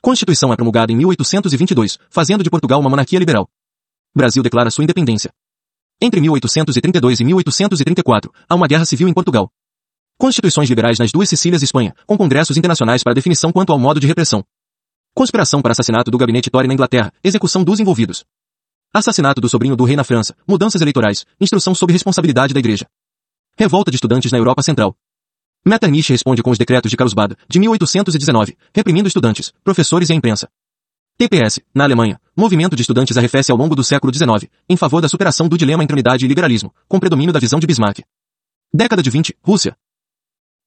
Constituição 0.02 0.52
é 0.52 0.56
promulgada 0.56 0.92
em 0.92 0.96
1822, 0.96 1.98
fazendo 2.10 2.44
de 2.44 2.50
Portugal 2.50 2.78
uma 2.78 2.90
monarquia 2.90 3.18
liberal. 3.18 3.48
Brasil 4.14 4.42
declara 4.42 4.70
sua 4.70 4.84
independência. 4.84 5.32
Entre 5.98 6.20
1832 6.20 7.20
e 7.20 7.24
1834, 7.24 8.30
há 8.46 8.54
uma 8.54 8.66
guerra 8.66 8.84
civil 8.84 9.08
em 9.08 9.14
Portugal. 9.14 9.50
Constituições 10.18 10.68
liberais 10.68 10.98
nas 10.98 11.10
duas 11.10 11.30
Sicílias 11.30 11.62
e 11.62 11.64
Espanha, 11.64 11.94
com 12.06 12.18
congressos 12.18 12.58
internacionais 12.58 13.02
para 13.02 13.14
definição 13.14 13.50
quanto 13.50 13.72
ao 13.72 13.78
modo 13.78 13.98
de 13.98 14.06
repressão. 14.06 14.44
Conspiração 15.14 15.62
para 15.62 15.72
assassinato 15.72 16.10
do 16.10 16.18
gabinete 16.18 16.50
Tory 16.50 16.68
na 16.68 16.74
Inglaterra, 16.74 17.10
execução 17.24 17.64
dos 17.64 17.80
envolvidos. 17.80 18.26
Assassinato 18.92 19.40
do 19.40 19.48
sobrinho 19.48 19.76
do 19.76 19.84
rei 19.84 19.94
na 19.94 20.02
França, 20.02 20.34
mudanças 20.44 20.82
eleitorais, 20.82 21.24
instrução 21.40 21.76
sob 21.76 21.92
responsabilidade 21.92 22.52
da 22.52 22.58
igreja. 22.58 22.88
Revolta 23.56 23.88
de 23.88 23.96
estudantes 23.96 24.32
na 24.32 24.38
Europa 24.38 24.62
Central. 24.62 24.96
Metternich 25.64 26.10
responde 26.10 26.42
com 26.42 26.50
os 26.50 26.58
decretos 26.58 26.90
de 26.90 26.96
Carlsbad, 26.96 27.36
de 27.48 27.60
1819, 27.60 28.58
reprimindo 28.74 29.06
estudantes, 29.06 29.52
professores 29.62 30.10
e 30.10 30.12
a 30.12 30.16
imprensa. 30.16 30.48
TPS, 31.16 31.60
na 31.72 31.84
Alemanha, 31.84 32.20
movimento 32.34 32.74
de 32.74 32.82
estudantes 32.82 33.16
arrefece 33.16 33.52
ao 33.52 33.58
longo 33.58 33.76
do 33.76 33.84
século 33.84 34.12
XIX, 34.12 34.50
em 34.68 34.76
favor 34.76 35.00
da 35.00 35.08
superação 35.08 35.48
do 35.48 35.56
dilema 35.56 35.84
entre 35.84 35.94
unidade 35.94 36.24
e 36.24 36.28
liberalismo, 36.28 36.74
com 36.88 36.98
predomínio 36.98 37.32
da 37.32 37.38
visão 37.38 37.60
de 37.60 37.68
Bismarck. 37.68 38.00
Década 38.74 39.04
de 39.04 39.10
20, 39.10 39.36
Rússia. 39.40 39.76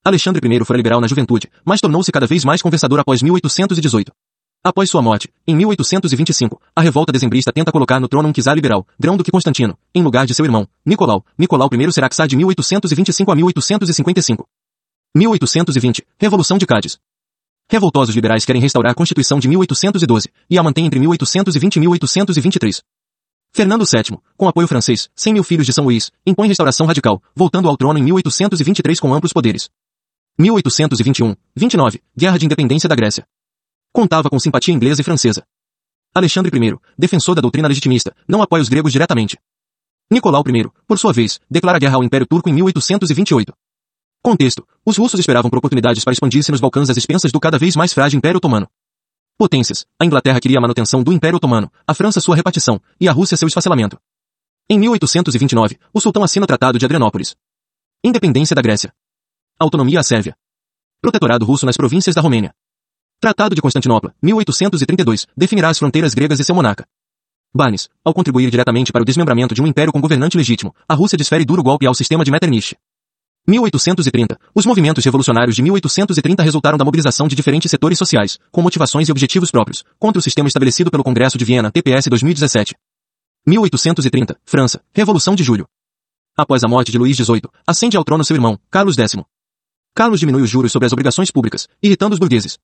Alexandre 0.02 0.48
I 0.48 0.64
fora 0.64 0.78
liberal 0.78 1.02
na 1.02 1.08
juventude, 1.08 1.52
mas 1.66 1.82
tornou-se 1.82 2.12
cada 2.12 2.28
vez 2.28 2.46
mais 2.46 2.62
conversador 2.62 3.00
após 3.00 3.22
1818. 3.22 4.14
Após 4.66 4.90
sua 4.90 5.02
morte, 5.02 5.28
em 5.46 5.58
1825, 5.58 6.58
a 6.74 6.82
revolta 6.82 7.12
dezembrista 7.12 7.52
tenta 7.52 7.70
colocar 7.70 8.00
no 8.00 8.08
trono 8.08 8.30
um 8.30 8.32
czar 8.32 8.56
liberal, 8.56 8.88
grão 8.98 9.18
do 9.18 9.24
que 9.24 9.30
Constantino, 9.30 9.78
em 9.94 10.02
lugar 10.02 10.26
de 10.26 10.34
seu 10.34 10.46
irmão, 10.46 10.66
Nicolau. 10.86 11.26
Nicolau 11.38 11.68
I 11.70 11.92
será 11.92 12.08
czar 12.08 12.30
de 12.30 12.38
1825 12.38 13.30
a 13.30 13.36
1855. 13.36 14.48
1820, 15.14 16.08
Revolução 16.18 16.58
de 16.58 16.66
Cádiz. 16.66 16.98
Revoltosos 17.70 18.16
liberais 18.16 18.46
querem 18.46 18.62
restaurar 18.62 18.94
a 18.94 18.96
Constituição 18.96 19.38
de 19.38 19.50
1812, 19.50 20.30
e 20.50 20.58
a 20.58 20.64
mantém 20.64 20.86
entre 20.86 20.98
1820 20.98 21.76
e 21.76 21.80
1823. 21.82 22.82
Fernando 23.52 23.84
VII, 23.84 24.18
com 24.38 24.48
apoio 24.48 24.68
francês, 24.70 25.10
100 25.14 25.34
mil 25.34 25.44
filhos 25.44 25.66
de 25.66 25.74
São 25.74 25.84
Luís, 25.84 26.10
impõe 26.26 26.48
restauração 26.48 26.88
radical, 26.88 27.22
voltando 27.36 27.68
ao 27.68 27.76
trono 27.76 28.00
em 28.00 28.04
1823 28.04 28.98
com 28.98 29.14
amplos 29.14 29.34
poderes. 29.34 29.70
1821, 30.40 31.36
29, 31.54 32.02
Guerra 32.18 32.40
de 32.40 32.46
Independência 32.46 32.88
da 32.88 32.96
Grécia. 32.96 33.28
Contava 33.94 34.28
com 34.28 34.40
simpatia 34.40 34.74
inglesa 34.74 35.02
e 35.02 35.04
francesa. 35.04 35.46
Alexandre 36.16 36.52
I, 36.58 36.76
defensor 36.98 37.36
da 37.36 37.42
doutrina 37.42 37.68
legitimista, 37.68 38.16
não 38.28 38.42
apoia 38.42 38.64
os 38.64 38.68
gregos 38.68 38.92
diretamente. 38.92 39.38
Nicolau 40.12 40.44
I, 40.48 40.68
por 40.88 40.98
sua 40.98 41.14
vez, 41.14 41.40
declara 41.48 41.78
guerra 41.78 41.98
ao 41.98 42.04
Império 42.04 42.26
Turco 42.26 42.50
em 42.50 42.54
1828. 42.54 43.54
Contexto. 44.24 44.68
Os 44.84 44.98
russos 44.98 45.20
esperavam 45.20 45.50
por 45.50 45.60
oportunidades 45.60 46.04
para 46.04 46.14
expandir-se 46.14 46.50
nos 46.50 46.60
Balcãs 46.60 46.90
às 46.90 46.98
expensas 46.98 47.32
do 47.32 47.40
cada 47.40 47.60
vez 47.60 47.76
mais 47.76 47.94
frágil 47.94 48.18
Império 48.18 48.38
Otomano. 48.38 48.68
Potências. 49.38 49.86
A 50.00 50.06
Inglaterra 50.06 50.40
queria 50.40 50.58
a 50.58 50.62
manutenção 50.62 51.04
do 51.04 51.14
Império 51.14 51.38
Otomano, 51.38 51.72
a 51.86 51.94
França 51.94 52.20
sua 52.20 52.36
repartição, 52.36 52.82
e 53.00 53.08
a 53.08 53.12
Rússia 53.12 53.38
seu 53.38 53.48
esfacelamento. 53.48 54.00
Em 54.68 54.80
1829, 54.80 55.78
o 55.94 56.02
sultão 56.02 56.24
assina 56.24 56.46
o 56.46 56.48
Tratado 56.48 56.80
de 56.80 56.86
Adrianópolis. 56.86 57.36
Independência 58.04 58.56
da 58.56 58.62
Grécia. 58.62 58.92
Autonomia 59.60 60.00
à 60.00 60.04
Sérvia. 60.04 60.36
Protetorado 61.00 61.46
russo 61.46 61.66
nas 61.66 61.78
províncias 61.78 62.16
da 62.16 62.22
Romênia. 62.22 62.56
Tratado 63.24 63.56
de 63.56 63.62
Constantinopla, 63.62 64.14
1832, 64.22 65.26
definirá 65.34 65.70
as 65.70 65.80
fronteiras 65.80 66.14
gregas 66.14 66.42
e 66.42 66.44
seu 66.44 66.54
monarca. 66.54 66.86
Barnes, 67.56 67.88
ao 68.04 68.14
contribuir 68.14 68.52
diretamente 68.52 68.92
para 68.92 69.02
o 69.02 69.06
desmembramento 69.06 69.56
de 69.56 69.62
um 69.62 69.66
império 69.66 69.94
com 69.94 70.02
governante 70.02 70.36
legítimo, 70.36 70.76
a 70.86 70.94
Rússia 70.94 71.18
desfere 71.18 71.46
duro 71.46 71.64
golpe 71.64 71.88
ao 71.88 71.94
sistema 71.94 72.26
de 72.26 72.32
Metternich. 72.32 72.76
1830. 73.48 74.38
Os 74.54 74.66
movimentos 74.66 75.06
revolucionários 75.06 75.56
de 75.56 75.62
1830 75.62 76.44
resultaram 76.44 76.78
da 76.78 76.84
mobilização 76.84 77.26
de 77.26 77.34
diferentes 77.34 77.72
setores 77.72 77.98
sociais, 77.98 78.38
com 78.52 78.62
motivações 78.62 79.08
e 79.08 79.12
objetivos 79.14 79.50
próprios, 79.50 79.86
contra 79.98 80.20
o 80.20 80.22
sistema 80.22 80.50
estabelecido 80.50 80.92
pelo 80.92 81.02
Congresso 81.02 81.38
de 81.38 81.46
Viena, 81.46 81.72
TPS 81.72 82.10
2017. 82.10 82.76
1830. 83.48 84.38
França. 84.44 84.84
Revolução 84.94 85.34
de 85.34 85.46
Julho. 85.46 85.66
Após 86.36 86.62
a 86.62 86.68
morte 86.68 86.92
de 86.92 86.98
Luís 86.98 87.16
XVIII, 87.16 87.44
ascende 87.66 87.96
ao 87.96 88.04
trono 88.04 88.26
seu 88.26 88.36
irmão, 88.36 88.60
Carlos 88.70 88.98
X. 88.98 89.16
Carlos 89.96 90.20
diminui 90.20 90.42
os 90.42 90.50
juros 90.50 90.74
sobre 90.74 90.88
as 90.88 90.92
obrigações 90.92 91.32
públicas, 91.32 91.70
irritando 91.82 92.16
os 92.16 92.20
burgueses. 92.20 92.60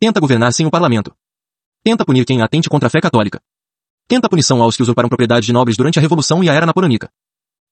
Tenta 0.00 0.20
governar 0.20 0.52
sem 0.52 0.64
o 0.64 0.70
parlamento. 0.70 1.12
Tenta 1.82 2.04
punir 2.04 2.24
quem 2.24 2.40
atente 2.40 2.68
contra 2.68 2.86
a 2.86 2.90
fé 2.90 3.00
católica. 3.00 3.40
Tenta 4.06 4.28
punição 4.28 4.62
aos 4.62 4.76
que 4.76 4.82
usurparam 4.82 5.08
propriedade 5.08 5.46
de 5.46 5.52
nobres 5.52 5.76
durante 5.76 5.98
a 5.98 6.02
Revolução 6.02 6.42
e 6.44 6.48
a 6.48 6.54
Era 6.54 6.64
Napoleônica. 6.64 7.10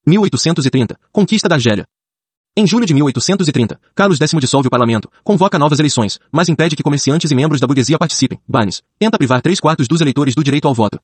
1830. 0.05 0.99
Conquista 1.13 1.49
da 1.49 1.55
Argélia. 1.55 1.87
Em 2.57 2.67
julho 2.67 2.85
de 2.85 2.93
1830, 2.95 3.81
Carlos 3.95 4.19
X 4.19 4.33
dissolve 4.41 4.67
o 4.67 4.71
parlamento, 4.71 5.09
convoca 5.23 5.57
novas 5.57 5.79
eleições, 5.79 6.19
mas 6.33 6.49
impede 6.49 6.75
que 6.75 6.83
comerciantes 6.83 7.31
e 7.31 7.35
membros 7.35 7.61
da 7.61 7.67
burguesia 7.67 7.97
participem. 7.97 8.41
Barnes 8.49 8.83
tenta 8.99 9.19
privar 9.19 9.41
três 9.41 9.61
quartos 9.61 9.87
dos 9.87 10.01
eleitores 10.01 10.35
do 10.35 10.43
direito 10.43 10.67
ao 10.67 10.75
voto. 10.75 10.99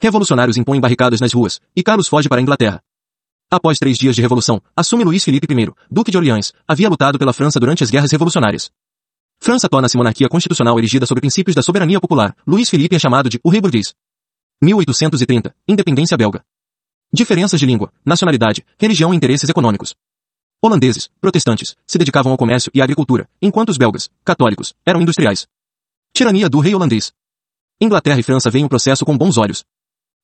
Revolucionários 0.00 0.56
impõem 0.56 0.80
barricadas 0.80 1.20
nas 1.20 1.32
ruas, 1.32 1.60
e 1.74 1.82
Carlos 1.82 2.06
foge 2.06 2.28
para 2.28 2.38
a 2.38 2.42
Inglaterra. 2.42 2.80
Após 3.50 3.76
três 3.78 3.98
dias 3.98 4.14
de 4.14 4.22
revolução, 4.22 4.62
assume 4.76 5.02
Luís 5.02 5.24
Felipe 5.24 5.52
I, 5.52 5.72
Duque 5.90 6.12
de 6.12 6.16
Orleans, 6.16 6.52
havia 6.68 6.88
lutado 6.88 7.18
pela 7.18 7.32
França 7.32 7.58
durante 7.58 7.82
as 7.82 7.90
guerras 7.90 8.12
revolucionárias. 8.12 8.70
França 9.40 9.68
torna-se 9.68 9.96
monarquia 9.96 10.28
constitucional 10.28 10.78
erigida 10.78 11.06
sobre 11.06 11.20
princípios 11.20 11.54
da 11.54 11.62
soberania 11.62 12.00
popular. 12.00 12.36
Luís 12.46 12.68
Felipe 12.70 12.96
é 12.96 12.98
chamado 12.98 13.28
de 13.28 13.38
o 13.42 13.50
rei 13.50 13.60
burguês. 13.60 13.94
1830. 14.62 15.54
Independência 15.68 16.16
belga. 16.16 16.44
Diferenças 17.12 17.60
de 17.60 17.66
língua, 17.66 17.92
nacionalidade, 18.04 18.64
religião 18.78 19.12
e 19.12 19.16
interesses 19.16 19.48
econômicos. 19.48 19.94
Holandeses, 20.62 21.10
protestantes, 21.20 21.76
se 21.86 21.98
dedicavam 21.98 22.32
ao 22.32 22.38
comércio 22.38 22.70
e 22.74 22.80
à 22.80 22.84
agricultura, 22.84 23.28
enquanto 23.40 23.68
os 23.68 23.76
belgas, 23.76 24.10
católicos, 24.24 24.74
eram 24.84 25.02
industriais. 25.02 25.46
Tirania 26.12 26.48
do 26.48 26.58
rei 26.58 26.74
holandês. 26.74 27.12
Inglaterra 27.80 28.18
e 28.18 28.22
França 28.22 28.50
veem 28.50 28.64
o 28.64 28.68
processo 28.68 29.04
com 29.04 29.16
bons 29.16 29.36
olhos. 29.36 29.64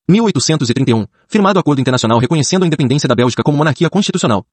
1831, 0.08 1.06
firmado 1.28 1.58
acordo 1.58 1.80
internacional 1.80 2.18
reconhecendo 2.18 2.62
a 2.62 2.66
independência 2.66 3.08
da 3.08 3.14
Bélgica 3.14 3.42
como 3.42 3.58
monarquia 3.58 3.90
constitucional. 3.90 4.46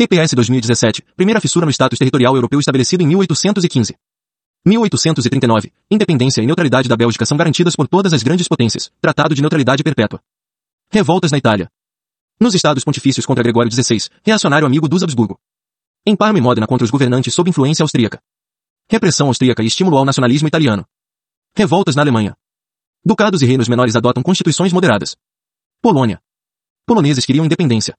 TPS 0.00 0.32
2017, 0.34 1.02
primeira 1.14 1.42
fissura 1.42 1.66
no 1.66 1.70
status 1.70 1.98
territorial 1.98 2.34
europeu 2.34 2.58
estabelecido 2.58 3.02
em 3.02 3.06
1815. 3.06 3.94
1839, 4.64 5.70
independência 5.90 6.40
e 6.40 6.46
neutralidade 6.46 6.88
da 6.88 6.96
Bélgica 6.96 7.26
são 7.26 7.36
garantidas 7.36 7.76
por 7.76 7.86
todas 7.86 8.14
as 8.14 8.22
grandes 8.22 8.48
potências, 8.48 8.90
Tratado 8.98 9.34
de 9.34 9.42
Neutralidade 9.42 9.82
Perpétua. 9.82 10.22
Revoltas 10.90 11.30
na 11.30 11.36
Itália. 11.36 11.70
Nos 12.40 12.54
estados 12.54 12.82
pontifícios 12.82 13.26
contra 13.26 13.44
Gregório 13.44 13.70
XVI, 13.70 14.08
reacionário 14.24 14.66
amigo 14.66 14.88
dos 14.88 15.02
Habsburgo. 15.02 15.38
Em 16.06 16.16
Parma 16.16 16.38
e 16.38 16.40
Modena 16.40 16.66
contra 16.66 16.86
os 16.86 16.90
governantes 16.90 17.34
sob 17.34 17.50
influência 17.50 17.82
austríaca. 17.82 18.22
Repressão 18.88 19.26
austríaca 19.26 19.62
e 19.62 19.66
estímulo 19.66 19.98
ao 19.98 20.06
nacionalismo 20.06 20.48
italiano. 20.48 20.86
Revoltas 21.54 21.94
na 21.94 22.00
Alemanha. 22.00 22.34
Ducados 23.04 23.42
e 23.42 23.44
reinos 23.44 23.68
menores 23.68 23.94
adotam 23.94 24.22
constituições 24.22 24.72
moderadas. 24.72 25.14
Polônia. 25.82 26.22
Poloneses 26.86 27.26
queriam 27.26 27.44
independência. 27.44 27.94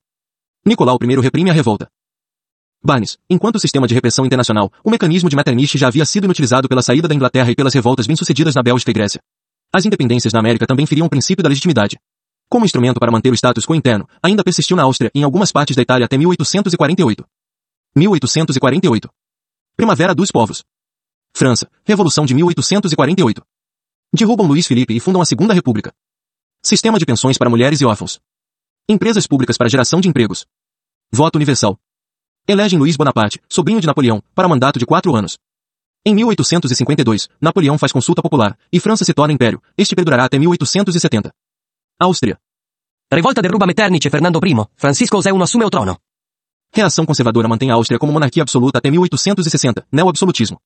Nicolau 0.63 0.99
I 1.01 1.21
reprime 1.21 1.49
a 1.49 1.53
revolta. 1.53 1.89
Barnes, 2.83 3.17
enquanto 3.27 3.59
sistema 3.59 3.87
de 3.87 3.95
repressão 3.95 4.27
internacional, 4.27 4.71
o 4.83 4.91
mecanismo 4.91 5.27
de 5.27 5.35
Metternich 5.35 5.75
já 5.75 5.87
havia 5.87 6.05
sido 6.05 6.25
inutilizado 6.25 6.69
pela 6.69 6.83
saída 6.83 7.07
da 7.07 7.15
Inglaterra 7.15 7.49
e 7.49 7.55
pelas 7.55 7.73
revoltas 7.73 8.05
bem-sucedidas 8.05 8.53
na 8.53 8.61
Bélgica 8.61 8.91
e 8.91 8.93
Grécia. 8.93 9.21
As 9.73 9.85
independências 9.85 10.33
na 10.33 10.39
América 10.39 10.67
também 10.67 10.85
feriam 10.85 11.07
o 11.07 11.09
princípio 11.09 11.41
da 11.41 11.49
legitimidade. 11.49 11.99
Como 12.47 12.63
instrumento 12.63 12.99
para 12.99 13.11
manter 13.11 13.31
o 13.31 13.33
status 13.33 13.65
quo 13.65 13.73
interno, 13.73 14.07
ainda 14.21 14.43
persistiu 14.43 14.77
na 14.77 14.83
Áustria 14.83 15.09
e 15.15 15.21
em 15.21 15.23
algumas 15.23 15.51
partes 15.51 15.75
da 15.75 15.81
Itália 15.81 16.05
até 16.05 16.15
1848. 16.15 17.25
1848. 17.95 19.09
Primavera 19.75 20.13
dos 20.13 20.29
Povos. 20.29 20.63
França, 21.35 21.67
Revolução 21.83 22.23
de 22.23 22.35
1848. 22.35 23.41
Derrubam 24.13 24.45
Luiz 24.45 24.67
Felipe 24.67 24.95
e 24.95 24.99
fundam 24.99 25.23
a 25.23 25.25
Segunda 25.25 25.55
República. 25.55 25.91
Sistema 26.61 26.99
de 26.99 27.05
pensões 27.05 27.37
para 27.37 27.49
mulheres 27.49 27.81
e 27.81 27.85
órfãos. 27.85 28.19
Empresas 28.91 29.25
públicas 29.25 29.57
para 29.57 29.69
geração 29.69 30.01
de 30.01 30.09
empregos. 30.09 30.45
Voto 31.13 31.37
universal. 31.37 31.79
Elegem 32.45 32.77
Luiz 32.77 32.97
Bonaparte, 32.97 33.39
sobrinho 33.47 33.79
de 33.79 33.87
Napoleão, 33.87 34.21
para 34.35 34.49
mandato 34.49 34.77
de 34.77 34.85
quatro 34.85 35.15
anos. 35.15 35.37
Em 36.05 36.13
1852, 36.13 37.29
Napoleão 37.39 37.77
faz 37.77 37.93
consulta 37.93 38.21
popular, 38.21 38.59
e 38.69 38.81
França 38.81 39.05
se 39.05 39.13
torna 39.13 39.33
império. 39.33 39.63
Este 39.77 39.95
perdurará 39.95 40.25
até 40.25 40.37
1870. 40.37 41.31
Áustria. 42.01 42.37
Revolta 43.09 43.41
derruba 43.41 43.65
Metternich 43.65 44.05
e 44.05 44.11
Fernando 44.11 44.41
I. 44.45 44.55
Francisco 44.75 45.21
Zé 45.21 45.29
I 45.29 45.41
assume 45.41 45.63
o 45.63 45.69
trono. 45.69 45.97
Reação 46.75 47.05
conservadora 47.05 47.47
mantém 47.47 47.71
a 47.71 47.75
Áustria 47.75 47.97
como 47.97 48.11
monarquia 48.11 48.43
absoluta 48.43 48.79
até 48.79 48.91
1860, 48.91 49.87
neo-absolutismo. 49.89 50.59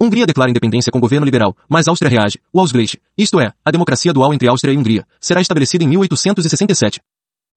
Hungria 0.00 0.26
declara 0.26 0.50
independência 0.50 0.90
com 0.90 0.98
governo 0.98 1.24
liberal, 1.24 1.56
mas 1.68 1.86
Áustria 1.86 2.10
reage, 2.10 2.40
o 2.52 2.58
Ausgleich, 2.58 3.00
isto 3.16 3.38
é, 3.38 3.52
a 3.64 3.70
democracia 3.70 4.12
dual 4.12 4.34
entre 4.34 4.48
Áustria 4.48 4.72
e 4.72 4.76
Hungria, 4.76 5.06
será 5.20 5.40
estabelecida 5.40 5.84
em 5.84 5.86
1867. 5.86 7.00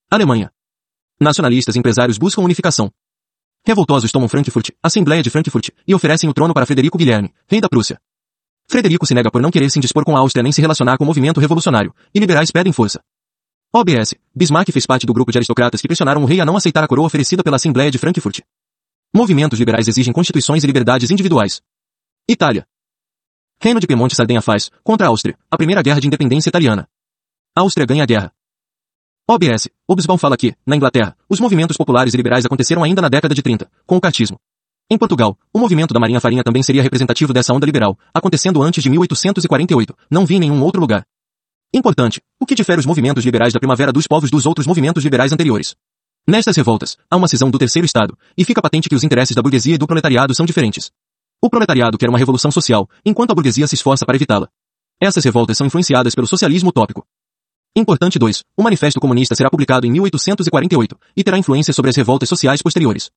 Alemanha. 0.09 0.51
Nacionalistas 1.19 1.75
e 1.75 1.79
empresários 1.79 2.17
buscam 2.17 2.41
unificação. 2.41 2.91
Revoltosos 3.65 4.11
tomam 4.11 4.29
Frankfurt, 4.29 4.69
Assembleia 4.81 5.23
de 5.23 5.31
Frankfurt, 5.31 5.69
e 5.87 5.95
oferecem 5.95 6.29
o 6.29 6.33
trono 6.33 6.53
para 6.53 6.65
Frederico 6.65 6.97
Guilherme, 6.97 7.33
rei 7.47 7.59
da 7.59 7.67
Prússia. 7.67 7.99
Frederico 8.67 9.05
se 9.07 9.15
nega 9.15 9.31
por 9.31 9.41
não 9.41 9.49
querer 9.49 9.69
se 9.71 9.79
indispor 9.79 10.05
com 10.05 10.15
a 10.15 10.19
Áustria 10.19 10.43
nem 10.43 10.51
se 10.51 10.61
relacionar 10.61 10.97
com 10.97 11.03
o 11.03 11.07
movimento 11.07 11.39
revolucionário, 11.39 11.93
e 12.13 12.19
liberais 12.19 12.51
pedem 12.51 12.71
força. 12.71 13.01
OBS. 13.73 14.13
Bismarck 14.33 14.71
fez 14.71 14.85
parte 14.85 15.07
do 15.07 15.13
grupo 15.13 15.31
de 15.31 15.39
aristocratas 15.39 15.81
que 15.81 15.87
pressionaram 15.87 16.21
o 16.21 16.25
rei 16.25 16.39
a 16.39 16.45
não 16.45 16.55
aceitar 16.55 16.83
a 16.83 16.87
coroa 16.87 17.07
oferecida 17.07 17.43
pela 17.43 17.55
Assembleia 17.55 17.89
de 17.89 17.97
Frankfurt. 17.97 18.41
Movimentos 19.13 19.57
liberais 19.57 19.87
exigem 19.87 20.13
constituições 20.13 20.63
e 20.63 20.67
liberdades 20.67 21.09
individuais. 21.09 21.61
Itália. 22.29 22.67
Reino 23.59 23.79
de 23.79 23.87
Piemonte 23.87 24.15
Sardenha 24.15 24.41
faz, 24.41 24.69
contra 24.83 25.07
a 25.07 25.09
Áustria, 25.09 25.37
a 25.49 25.57
primeira 25.57 25.81
guerra 25.81 25.99
de 25.99 26.07
independência 26.07 26.49
italiana. 26.49 26.87
Áustria 27.55 27.87
ganha 27.87 28.03
a 28.03 28.05
guerra. 28.05 28.31
OBS. 29.27 29.67
Obsbaum 29.87 30.19
fala 30.19 30.37
que, 30.37 30.53
na 30.63 30.75
Inglaterra, 30.75 31.17
os 31.27 31.39
movimentos 31.39 31.75
populares 31.75 32.13
e 32.13 32.17
liberais 32.17 32.45
aconteceram 32.45 32.83
ainda 32.83 33.01
na 33.01 33.09
década 33.09 33.33
de 33.33 33.41
30, 33.41 33.67
com 33.83 33.97
o 33.97 34.01
cartismo. 34.01 34.39
Em 34.87 34.99
Portugal, 34.99 35.35
o 35.51 35.57
movimento 35.57 35.95
da 35.95 35.99
Marinha 35.99 36.19
Farinha 36.19 36.43
também 36.43 36.61
seria 36.61 36.83
representativo 36.83 37.33
dessa 37.33 37.51
onda 37.51 37.65
liberal, 37.65 37.97
acontecendo 38.13 38.61
antes 38.61 38.83
de 38.83 38.89
1848, 38.91 39.97
não 40.11 40.27
vi 40.27 40.35
em 40.35 40.41
nenhum 40.41 40.61
outro 40.61 40.79
lugar. 40.79 41.07
Importante, 41.73 42.21
o 42.39 42.45
que 42.45 42.53
difere 42.53 42.79
os 42.79 42.85
movimentos 42.85 43.25
liberais 43.25 43.51
da 43.51 43.59
Primavera 43.59 43.91
dos 43.91 44.05
Povos 44.05 44.29
dos 44.29 44.45
outros 44.45 44.67
movimentos 44.67 45.03
liberais 45.03 45.33
anteriores? 45.33 45.75
Nestas 46.27 46.55
revoltas, 46.55 46.95
há 47.09 47.17
uma 47.17 47.27
cisão 47.27 47.49
do 47.49 47.57
terceiro 47.57 47.85
Estado, 47.87 48.15
e 48.37 48.45
fica 48.45 48.61
patente 48.61 48.87
que 48.87 48.95
os 48.95 49.03
interesses 49.03 49.35
da 49.35 49.41
burguesia 49.41 49.73
e 49.73 49.77
do 49.79 49.87
proletariado 49.87 50.35
são 50.35 50.45
diferentes. 50.45 50.91
O 51.41 51.49
proletariado 51.49 51.97
quer 51.97 52.09
uma 52.09 52.19
revolução 52.19 52.51
social, 52.51 52.87
enquanto 53.03 53.31
a 53.31 53.35
burguesia 53.35 53.65
se 53.65 53.73
esforça 53.73 54.05
para 54.05 54.15
evitá-la. 54.15 54.47
Essas 55.01 55.25
revoltas 55.25 55.57
são 55.57 55.65
influenciadas 55.65 56.13
pelo 56.13 56.27
socialismo 56.27 56.69
utópico. 56.69 57.03
Importante 57.77 58.17
2. 58.17 58.41
O 58.55 58.63
Manifesto 58.63 59.01
Comunista 59.01 59.35
será 59.35 59.49
publicado 59.49 59.85
em 59.85 59.91
1848 59.91 60.97
e 61.13 61.21
terá 61.25 61.37
influência 61.37 61.73
sobre 61.73 61.89
as 61.89 61.97
revoltas 61.97 62.29
sociais 62.29 62.61
posteriores. 62.61 63.11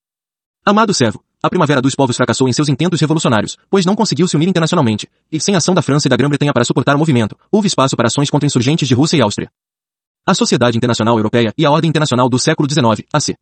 Amado 0.65 0.93
servo, 0.93 1.23
a 1.41 1.49
Primavera 1.49 1.81
dos 1.81 1.95
Povos 1.95 2.17
fracassou 2.17 2.45
em 2.45 2.51
seus 2.51 2.67
intentos 2.67 2.99
revolucionários, 2.99 3.55
pois 3.69 3.85
não 3.85 3.95
conseguiu 3.95 4.27
se 4.27 4.35
unir 4.35 4.49
internacionalmente, 4.49 5.07
e 5.31 5.39
sem 5.39 5.55
ação 5.55 5.73
da 5.73 5.81
França 5.81 6.07
e 6.07 6.09
da 6.09 6.17
Grã-Bretanha 6.17 6.51
para 6.51 6.65
suportar 6.65 6.97
o 6.97 6.99
movimento, 6.99 7.37
houve 7.49 7.69
espaço 7.69 7.95
para 7.95 8.07
ações 8.07 8.29
contra 8.29 8.45
insurgentes 8.45 8.85
de 8.85 8.93
Rússia 8.93 9.15
e 9.15 9.21
Áustria. 9.21 9.49
A 10.27 10.33
Sociedade 10.33 10.75
Internacional 10.75 11.15
Europeia 11.15 11.53
e 11.57 11.65
a 11.65 11.71
Ordem 11.71 11.87
Internacional 11.87 12.27
do 12.27 12.37
século 12.37 12.69
XIX, 12.69 13.07
AC. 13.13 13.35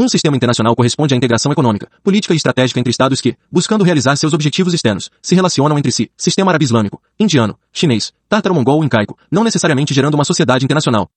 Um 0.00 0.08
sistema 0.08 0.34
internacional 0.34 0.74
corresponde 0.74 1.12
à 1.12 1.16
integração 1.18 1.52
econômica, 1.52 1.86
política 2.02 2.32
e 2.32 2.36
estratégica 2.38 2.80
entre 2.80 2.90
estados 2.90 3.20
que, 3.20 3.36
buscando 3.52 3.84
realizar 3.84 4.16
seus 4.16 4.32
objetivos 4.32 4.72
externos, 4.72 5.10
se 5.20 5.34
relacionam 5.34 5.76
entre 5.76 5.92
si, 5.92 6.10
sistema 6.16 6.50
árabe-islâmico, 6.50 7.02
indiano, 7.18 7.58
chinês, 7.70 8.10
tártaro-mongol 8.26 8.76
ou 8.76 8.84
incaico, 8.84 9.18
não 9.30 9.44
necessariamente 9.44 9.92
gerando 9.92 10.14
uma 10.14 10.24
sociedade 10.24 10.64
internacional. 10.64 11.10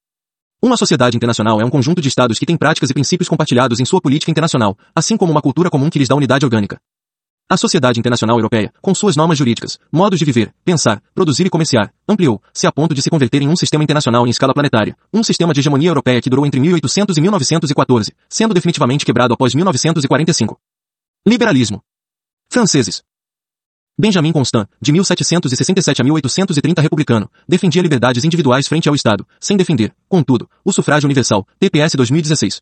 Uma 0.61 0.75
sociedade 0.75 1.15
internacional 1.15 1.61
é 1.61 1.65
um 1.65 1.69
conjunto 1.69 2.01
de 2.01 2.09
estados 2.09 2.37
que 2.37 2.45
tem 2.45 2.57
práticas 2.57 2.89
e 2.89 2.93
princípios 2.93 3.29
compartilhados 3.29 3.79
em 3.79 3.85
sua 3.85 4.01
política 4.01 4.29
internacional, 4.29 4.77
assim 4.93 5.15
como 5.15 5.31
uma 5.31 5.41
cultura 5.41 5.69
comum 5.69 5.89
que 5.89 5.97
lhes 5.97 6.09
dá 6.09 6.15
unidade 6.15 6.45
orgânica. 6.45 6.77
A 7.49 7.57
Sociedade 7.57 7.99
Internacional 7.99 8.37
Europeia, 8.37 8.73
com 8.81 8.95
suas 8.95 9.15
normas 9.15 9.37
jurídicas, 9.37 9.77
modos 9.91 10.17
de 10.17 10.25
viver, 10.25 10.53
pensar, 10.63 11.03
produzir 11.13 11.45
e 11.45 11.49
comerciar, 11.49 11.93
ampliou-se 12.07 12.65
a 12.65 12.71
ponto 12.71 12.95
de 12.95 13.01
se 13.01 13.09
converter 13.09 13.41
em 13.41 13.49
um 13.49 13.55
sistema 13.55 13.83
internacional 13.83 14.25
em 14.25 14.29
escala 14.29 14.53
planetária, 14.53 14.95
um 15.13 15.21
sistema 15.23 15.53
de 15.53 15.59
hegemonia 15.59 15.89
europeia 15.89 16.21
que 16.21 16.29
durou 16.29 16.45
entre 16.45 16.59
1800 16.59 17.17
e 17.17 17.21
1914, 17.21 18.15
sendo 18.29 18.53
definitivamente 18.53 19.05
quebrado 19.05 19.33
após 19.33 19.53
1945. 19.53 20.57
Liberalismo. 21.27 21.81
Franceses. 22.49 23.03
Benjamin 23.99 24.31
Constant, 24.31 24.67
de 24.81 24.91
1767 24.91 26.01
a 26.01 26.03
1830 26.03 26.81
republicano, 26.81 27.29
defendia 27.47 27.81
liberdades 27.81 28.23
individuais 28.23 28.67
frente 28.67 28.89
ao 28.89 28.95
Estado, 28.95 29.27
sem 29.39 29.55
defender, 29.55 29.93
contudo, 30.07 30.49
o 30.65 30.71
sufrágio 30.71 31.05
universal, 31.07 31.45
TPS 31.59 31.95
2016. 31.95 32.61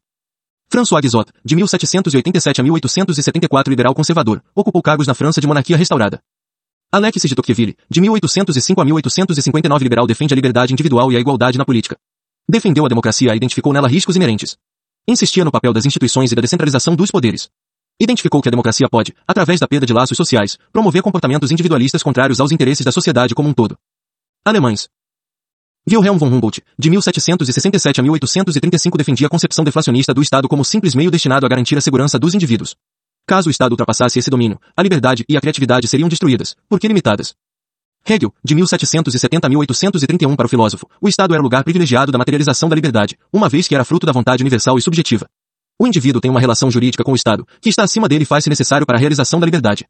François 0.72 1.02
Guizot, 1.02 1.26
de 1.44 1.54
1787 1.54 2.62
a 2.62 2.64
1874 2.64 3.70
liberal 3.70 3.94
conservador, 3.94 4.42
ocupou 4.56 4.82
cargos 4.82 5.06
na 5.06 5.14
França 5.14 5.42
de 5.42 5.46
monarquia 5.46 5.76
restaurada. 5.76 6.22
Alexis 6.90 7.28
de 7.28 7.36
Tocqueville, 7.36 7.76
de 7.90 8.00
1805 8.00 8.80
a 8.80 8.86
1859 8.86 9.84
liberal 9.84 10.08
defende 10.08 10.34
a 10.34 10.36
liberdade 10.36 10.72
individual 10.72 11.12
e 11.12 11.18
a 11.18 11.20
igualdade 11.20 11.58
na 11.58 11.66
política. 11.66 11.98
Defendeu 12.48 12.86
a 12.86 12.88
democracia 12.88 13.34
e 13.34 13.36
identificou 13.36 13.74
nela 13.74 13.90
riscos 13.90 14.16
inerentes. 14.16 14.56
Insistia 15.06 15.44
no 15.44 15.52
papel 15.52 15.74
das 15.74 15.86
instituições 15.86 16.32
e 16.32 16.36
da 16.36 16.42
descentralização 16.42 16.96
dos 16.96 17.12
poderes. 17.12 17.50
Identificou 18.00 18.42
que 18.42 18.48
a 18.48 18.52
democracia 18.52 18.88
pode, 18.90 19.14
através 19.28 19.60
da 19.60 19.68
perda 19.68 19.86
de 19.86 19.92
laços 19.92 20.16
sociais, 20.16 20.58
promover 20.72 21.02
comportamentos 21.02 21.52
individualistas 21.52 22.02
contrários 22.02 22.40
aos 22.40 22.54
interesses 22.54 22.86
da 22.86 22.94
sociedade 22.94 23.36
como 23.36 23.50
um 23.50 23.54
todo. 23.54 23.78
Alemães, 24.46 24.88
Wilhelm 25.89 26.15
von 26.15 26.28
Humboldt, 26.28 26.62
de 26.78 26.89
1767 26.91 28.00
a 28.00 28.04
1835 28.04 28.98
defendia 29.00 29.26
a 29.26 29.30
concepção 29.30 29.65
deflacionista 29.65 30.13
do 30.13 30.22
Estado 30.22 30.48
como 30.48 30.63
simples 30.63 30.94
meio 30.94 31.10
destinado 31.10 31.44
a 31.44 31.50
garantir 31.50 31.76
a 31.76 31.82
segurança 31.82 32.20
dos 32.20 32.36
indivíduos. 32.36 32.76
Caso 33.26 33.50
o 33.50 33.52
Estado 33.52 33.72
ultrapassasse 33.72 34.20
esse 34.20 34.30
domínio, 34.30 34.60
a 34.78 34.84
liberdade 34.84 35.26
e 35.28 35.36
a 35.36 35.41
criatividade 35.41 35.88
seriam 35.88 36.08
destruídas, 36.08 36.56
porque 36.70 36.88
limitadas. 36.88 37.34
Hegel, 38.08 38.32
de 38.44 38.54
1770 38.54 39.48
a 39.48 39.50
1831 39.50 40.36
para 40.36 40.46
o 40.46 40.50
filósofo, 40.50 40.88
o 41.02 41.10
Estado 41.10 41.34
era 41.34 41.41
o 41.41 41.44
lugar 41.44 41.63
privilegiado 41.63 42.12
da 42.12 42.17
materialização 42.20 42.70
da 42.70 42.76
liberdade, 42.76 43.17
uma 43.34 43.50
vez 43.50 43.67
que 43.67 43.74
era 43.74 43.84
fruto 43.84 44.06
da 44.06 44.13
vontade 44.13 44.44
universal 44.44 44.78
e 44.78 44.82
subjetiva. 44.84 45.28
O 45.80 45.88
indivíduo 45.88 46.22
tem 46.22 46.30
uma 46.30 46.39
relação 46.39 46.70
jurídica 46.70 47.04
com 47.04 47.12
o 47.12 47.15
Estado, 47.15 47.48
que 47.60 47.70
está 47.70 47.84
acima 47.84 48.08
dele 48.08 48.22
e 48.22 48.28
faz-se 48.28 48.50
necessário 48.50 48.86
para 48.86 48.98
a 48.98 49.00
realização 49.00 49.39
da 49.39 49.48
liberdade. 49.48 49.88